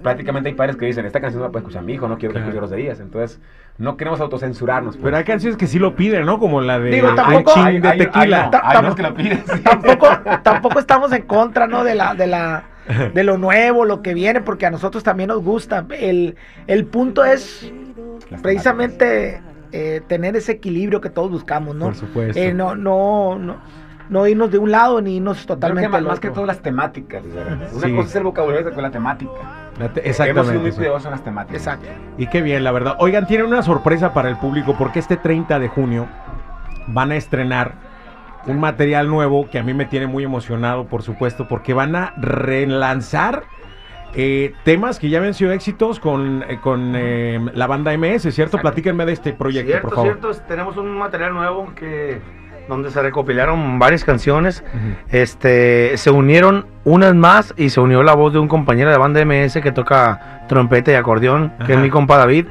prácticamente 0.02 0.48
hay 0.48 0.54
padres 0.54 0.76
que 0.76 0.86
dicen, 0.86 1.04
esta 1.04 1.20
canción 1.20 1.40
no 1.40 1.48
la 1.48 1.52
puede 1.52 1.64
escuchar 1.64 1.82
mi 1.82 1.92
hijo, 1.94 2.08
no 2.08 2.16
quiero 2.16 2.32
que 2.32 2.38
Claro. 2.40 2.48
escuche 2.50 2.58
groserías, 2.66 3.00
entonces 3.00 3.40
no 3.78 3.96
queremos 3.96 4.20
autocensurarnos. 4.20 4.96
pues. 4.96 5.04
Pero 5.04 5.16
hay 5.18 5.24
canciones 5.24 5.58
que 5.58 5.66
sí 5.66 5.78
lo 5.78 5.94
piden, 5.96 6.24
¿no? 6.24 6.38
Como 6.38 6.60
la 6.60 6.78
de 6.78 6.90
Digo, 6.90 7.14
tampoco- 7.14 7.52
Hay- 7.56 7.78
de 7.80 7.92
tequila. 7.92 8.50
Que 8.50 9.02
tampoco, 10.42 10.78
estamos 10.78 11.12
en 11.12 11.22
contra, 11.22 11.66
¿no? 11.66 11.84
De 11.84 11.94
la, 11.94 12.14
de 12.14 12.26
la, 12.26 12.64
de 13.14 13.24
lo 13.24 13.36
nuevo, 13.38 13.84
lo 13.84 14.02
que 14.02 14.14
viene, 14.14 14.40
porque 14.40 14.66
a 14.66 14.70
nosotros 14.70 15.02
también 15.02 15.28
nos 15.28 15.42
gusta. 15.42 15.84
El, 15.90 16.36
el 16.66 16.84
punto 16.86 17.24
es 17.24 17.70
precisamente 18.42 19.40
eh, 19.72 20.00
tener 20.06 20.36
ese 20.36 20.52
equilibrio 20.52 21.00
que 21.00 21.10
todos 21.10 21.30
buscamos, 21.30 21.74
¿no? 21.74 21.86
Por 21.86 21.94
supuesto. 21.94 22.38
Eh, 22.38 22.52
no, 22.52 22.74
no, 22.74 23.38
no, 23.38 23.56
no 24.08 24.26
irnos 24.26 24.50
de 24.50 24.58
un 24.58 24.70
lado 24.70 25.00
ni 25.00 25.16
irnos 25.16 25.36
Creo 25.38 25.46
que 25.46 25.54
totalmente 25.54 25.88
más, 25.88 25.98
al 25.98 26.04
más 26.06 26.20
que 26.20 26.30
todo 26.30 26.44
las 26.46 26.60
temáticas. 26.60 27.22
Una 27.24 27.68
Sí. 27.88 27.94
cosa 27.94 28.08
es 28.08 28.16
el 28.16 28.24
vocabulario 28.24 28.60
otra 28.66 28.74
con 28.74 28.82
la 28.82 28.90
temática. 28.90 29.32
La 29.78 29.88
te- 29.92 30.00
Hemos 30.04 30.16
sido 30.16 30.26
Exactamente. 30.28 30.58
muy 30.58 30.72
cuidadosos 30.72 31.04
en 31.06 31.10
las 31.12 31.24
temáticas. 31.24 31.56
Exacto. 31.62 31.86
Y 32.18 32.26
qué 32.26 32.42
bien, 32.42 32.62
la 32.64 32.72
verdad. 32.72 32.96
Oigan, 32.98 33.26
tienen 33.26 33.46
una 33.46 33.62
sorpresa 33.62 34.12
para 34.12 34.28
el 34.28 34.36
público 34.36 34.74
porque 34.76 34.98
este 34.98 35.16
30 35.16 35.58
de 35.58 35.68
junio 35.68 36.06
van 36.88 37.12
a 37.12 37.16
estrenar 37.16 37.74
un 38.46 38.58
material 38.60 39.08
nuevo 39.08 39.48
que 39.48 39.58
a 39.58 39.62
mí 39.62 39.72
me 39.72 39.84
tiene 39.86 40.08
muy 40.08 40.24
emocionado, 40.24 40.86
por 40.86 41.02
supuesto, 41.02 41.46
porque 41.48 41.72
van 41.74 41.94
a 41.96 42.12
relanzar 42.18 43.44
eh, 44.14 44.52
temas 44.64 44.98
que 44.98 45.08
ya 45.08 45.18
habían 45.18 45.34
sido 45.34 45.52
éxitos 45.52 45.98
con, 46.00 46.44
eh, 46.48 46.58
con 46.62 46.92
eh, 46.96 47.40
la 47.54 47.66
banda 47.66 47.96
MS, 47.96 48.22
¿cierto? 48.22 48.56
Exacto. 48.56 48.58
Platíquenme 48.60 49.06
de 49.06 49.12
este 49.12 49.32
proyecto, 49.32 49.70
cierto, 49.70 49.88
por 49.88 49.96
favor. 49.96 50.18
cierto, 50.20 50.42
tenemos 50.48 50.76
un 50.76 50.90
material 50.98 51.32
nuevo 51.34 51.72
que 51.74 52.20
donde 52.68 52.90
se 52.90 53.02
recopilaron 53.02 53.78
varias 53.78 54.04
canciones. 54.04 54.62
Este, 55.10 55.96
se 55.96 56.10
unieron 56.10 56.66
unas 56.84 57.14
más 57.14 57.52
y 57.56 57.70
se 57.70 57.80
unió 57.80 58.02
la 58.02 58.14
voz 58.14 58.32
de 58.32 58.38
un 58.38 58.48
compañero 58.48 58.90
de 58.90 58.96
banda 58.98 59.24
MS 59.24 59.60
que 59.62 59.72
toca 59.72 60.44
trompeta 60.48 60.92
y 60.92 60.94
acordeón, 60.94 61.52
que 61.66 61.72
es 61.72 61.78
mi 61.78 61.90
compa 61.90 62.18
David. 62.18 62.46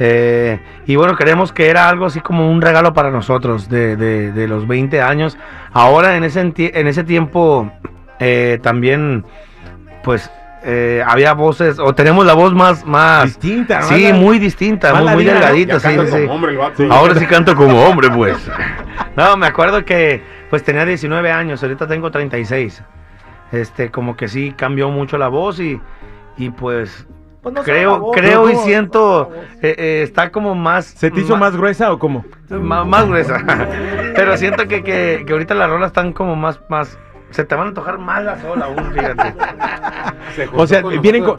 Eh, 0.00 0.60
y 0.86 0.96
bueno, 0.96 1.16
creemos 1.16 1.52
que 1.52 1.68
era 1.70 1.88
algo 1.88 2.06
así 2.06 2.20
como 2.20 2.50
un 2.50 2.60
regalo 2.62 2.92
para 2.92 3.10
nosotros 3.10 3.68
de, 3.68 3.96
de- 3.96 4.32
de 4.32 4.48
los 4.48 4.68
20 4.68 5.00
años. 5.00 5.36
Ahora 5.72 6.16
en 6.16 6.24
ese, 6.24 6.40
en 6.40 6.86
ese 6.86 7.02
tiempo 7.04 7.72
eh, 8.20 8.58
también, 8.62 9.24
pues, 10.04 10.30
eh, 10.64 11.02
había 11.06 11.34
voces, 11.34 11.78
o 11.78 11.94
tenemos 11.94 12.26
la 12.26 12.34
voz 12.34 12.52
más, 12.54 12.84
más, 12.84 13.24
Distinta, 13.24 13.80
¿no? 13.80 13.86
sí, 13.88 14.08
La- 14.08 14.14
muy 14.14 14.38
distinta, 14.38 14.94
muy, 14.94 15.12
muy 15.14 15.24
delgadita, 15.24 15.78
sí, 15.80 15.88
sí. 15.88 15.96
como 15.96 16.34
hombre 16.34 16.52
el 16.52 16.58
vato. 16.58 16.74
Sí. 16.78 16.88
Ahora 16.90 17.14
sí 17.14 17.26
canto 17.26 17.54
como 17.54 17.80
hombre, 17.86 18.10
pues. 18.10 18.36
No, 19.16 19.36
me 19.36 19.46
acuerdo 19.46 19.84
que 19.84 20.22
pues 20.50 20.62
tenía 20.64 20.84
19 20.84 21.30
años, 21.30 21.62
ahorita 21.62 21.86
tengo 21.86 22.10
36. 22.10 22.82
Este, 23.52 23.90
como 23.90 24.16
que 24.16 24.28
sí 24.28 24.52
cambió 24.56 24.90
mucho 24.90 25.16
la 25.16 25.28
voz 25.28 25.58
y, 25.60 25.80
y 26.36 26.50
pues 26.50 27.06
Pues 27.42 27.54
no 27.54 27.62
creo, 27.62 27.98
voz, 28.00 28.16
creo 28.16 28.44
¿no? 28.46 28.50
y 28.50 28.56
siento, 28.56 29.30
eh, 29.62 29.74
eh, 29.78 30.00
está 30.02 30.30
como 30.30 30.54
más... 30.54 30.84
¿Se 30.86 31.10
te 31.10 31.20
hizo 31.20 31.36
más 31.36 31.56
gruesa 31.56 31.90
o 31.92 31.98
cómo? 31.98 32.24
más, 32.50 32.86
más 32.86 33.06
gruesa. 33.06 33.42
Pero 34.14 34.36
siento 34.36 34.66
que, 34.68 34.82
que, 34.82 35.22
que 35.26 35.32
ahorita 35.32 35.54
las 35.54 35.70
rolas 35.70 35.88
están 35.88 36.12
como 36.12 36.36
más, 36.36 36.60
más, 36.68 36.98
se 37.30 37.44
te 37.44 37.54
van 37.54 37.66
a 37.66 37.68
antojar 37.68 37.98
más 37.98 38.24
la 38.24 38.40
sola 38.40 38.66
aún, 38.66 38.92
fíjate. 38.92 39.34
Se 40.34 40.48
O 40.52 40.66
sea, 40.66 40.82
con 40.82 41.00
vienen 41.00 41.24
con, 41.24 41.36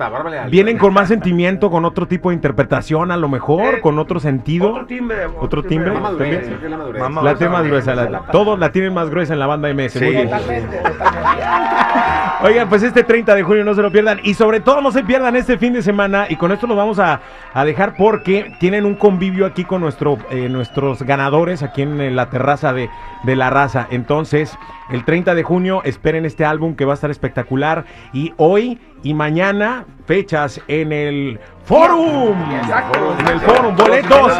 vienen 0.50 0.77
con 0.77 0.93
más 0.93 1.08
sentimiento, 1.08 1.69
con 1.69 1.86
otro 1.86 2.08
tipo 2.08 2.29
de 2.29 2.36
interpretación, 2.36 3.12
a 3.12 3.17
lo 3.17 3.29
mejor, 3.29 3.75
Eh, 3.75 3.81
con 3.81 4.00
otro 4.00 4.19
sentido. 4.19 4.72
Otro 4.72 4.86
timbre. 4.88 5.27
¿Otro 5.39 5.63
timbre? 5.63 5.93
La 5.93 6.00
madurez, 6.00 6.50
la 6.69 6.77
madurez. 6.77 7.01
Mamá, 7.01 7.22
La 7.24 7.36
tiene 7.36 7.53
más 7.53 7.65
gruesa, 7.67 7.91
esa 7.93 8.03
la- 8.03 8.10
la- 8.10 8.19
todos 8.31 8.58
la 8.58 8.72
tienen 8.72 8.93
más 8.93 9.10
gruesa 9.10 9.34
en 9.34 9.39
la 9.39 9.48
banda 9.48 9.69
MS. 9.69 9.96
Muy 10.00 10.10
Sí. 10.10 10.15
bien. 10.15 10.29
Oigan, 12.41 12.69
pues 12.69 12.84
este 12.84 13.03
30 13.03 13.36
de 13.36 13.43
junio 13.43 13.65
no 13.65 13.74
se 13.74 13.81
lo 13.81 13.91
pierdan 13.91 14.19
y 14.24 14.34
sobre 14.34 14.60
todo 14.62 14.81
no 14.81 14.91
se 14.91 15.03
pierdan 15.03 15.36
este 15.36 15.58
fin 15.58 15.74
de 15.74 15.81
semana 15.81 16.25
y 16.29 16.36
con 16.38 16.51
esto 16.51 16.67
lo 16.67 16.75
vamos 16.75 17.00
a, 17.00 17.19
a 17.53 17.65
dejar 17.65 17.96
porque 17.98 18.53
tienen 18.60 18.86
un 18.86 18.96
convivio 18.96 19.46
aquí 19.46 19.65
con 19.65 19.81
nuestro, 19.81 20.17
eh, 20.29 20.48
nuestros 20.50 21.03
ganadores 21.03 21.63
aquí 21.63 21.81
en 21.81 22.00
eh, 22.00 22.12
la 22.12 22.29
terraza 22.29 22.72
de, 22.74 22.89
de 23.24 23.36
la 23.36 23.50
raza. 23.50 23.88
Entonces, 23.91 24.58
el 24.91 25.03
30 25.05 25.36
de 25.36 25.43
junio 25.43 25.81
esperen 25.84 26.25
este 26.25 26.46
álbum 26.46 26.75
que 26.75 26.86
va 26.86 26.93
a 26.93 26.96
estar 26.96 27.12
espectacular 27.12 27.86
y 28.13 28.34
hoy 28.38 28.79
y 29.03 29.13
mañana 29.13 29.86
fechas 30.05 30.60
en 30.67 30.91
el 30.91 31.39
Forum. 31.65 32.36
Exacto. 32.62 33.15
En 33.19 33.27
el 33.27 33.39
Forum, 33.41 33.75
boletos. 33.75 34.34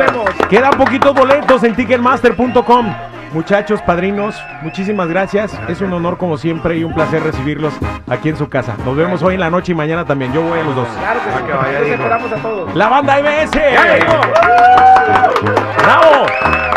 Quedan 0.50 0.72
poquitos 0.72 1.14
boletos 1.14 1.64
en 1.64 1.76
ticketmaster.com. 1.76 2.94
Muchachos, 3.32 3.80
padrinos, 3.84 4.36
muchísimas 4.64 5.08
gracias. 5.08 5.54
Es 5.70 5.82
un 5.82 5.94
honor 5.94 6.18
como 6.18 6.36
siempre 6.38 6.78
y 6.78 6.84
un 6.84 6.96
placer 6.96 7.22
recibirlos 7.22 7.74
aquí 8.08 8.30
en 8.30 8.36
su 8.38 8.50
casa. 8.50 8.76
Nos 8.84 8.96
vemos 8.98 9.22
hoy 9.22 9.36
en 9.36 9.40
la 9.42 9.52
noche 9.52 9.74
y 9.74 9.76
mañana 9.76 10.04
también. 10.04 10.34
Yo 10.34 10.42
voy 10.42 10.60
a 10.60 10.64
los 10.64 10.76
dos. 10.76 10.88
Claro 10.88 11.20
que 11.24 11.30
Ah, 11.30 11.36
sí. 11.38 11.54
vaya, 11.54 11.82
dijo. 11.82 11.94
esperamos 11.94 12.32
a 12.32 12.36
todos. 12.38 12.76
La 12.76 12.90
banda 12.90 13.20
MS. 13.22 13.52
¡Bravo! 15.84 16.69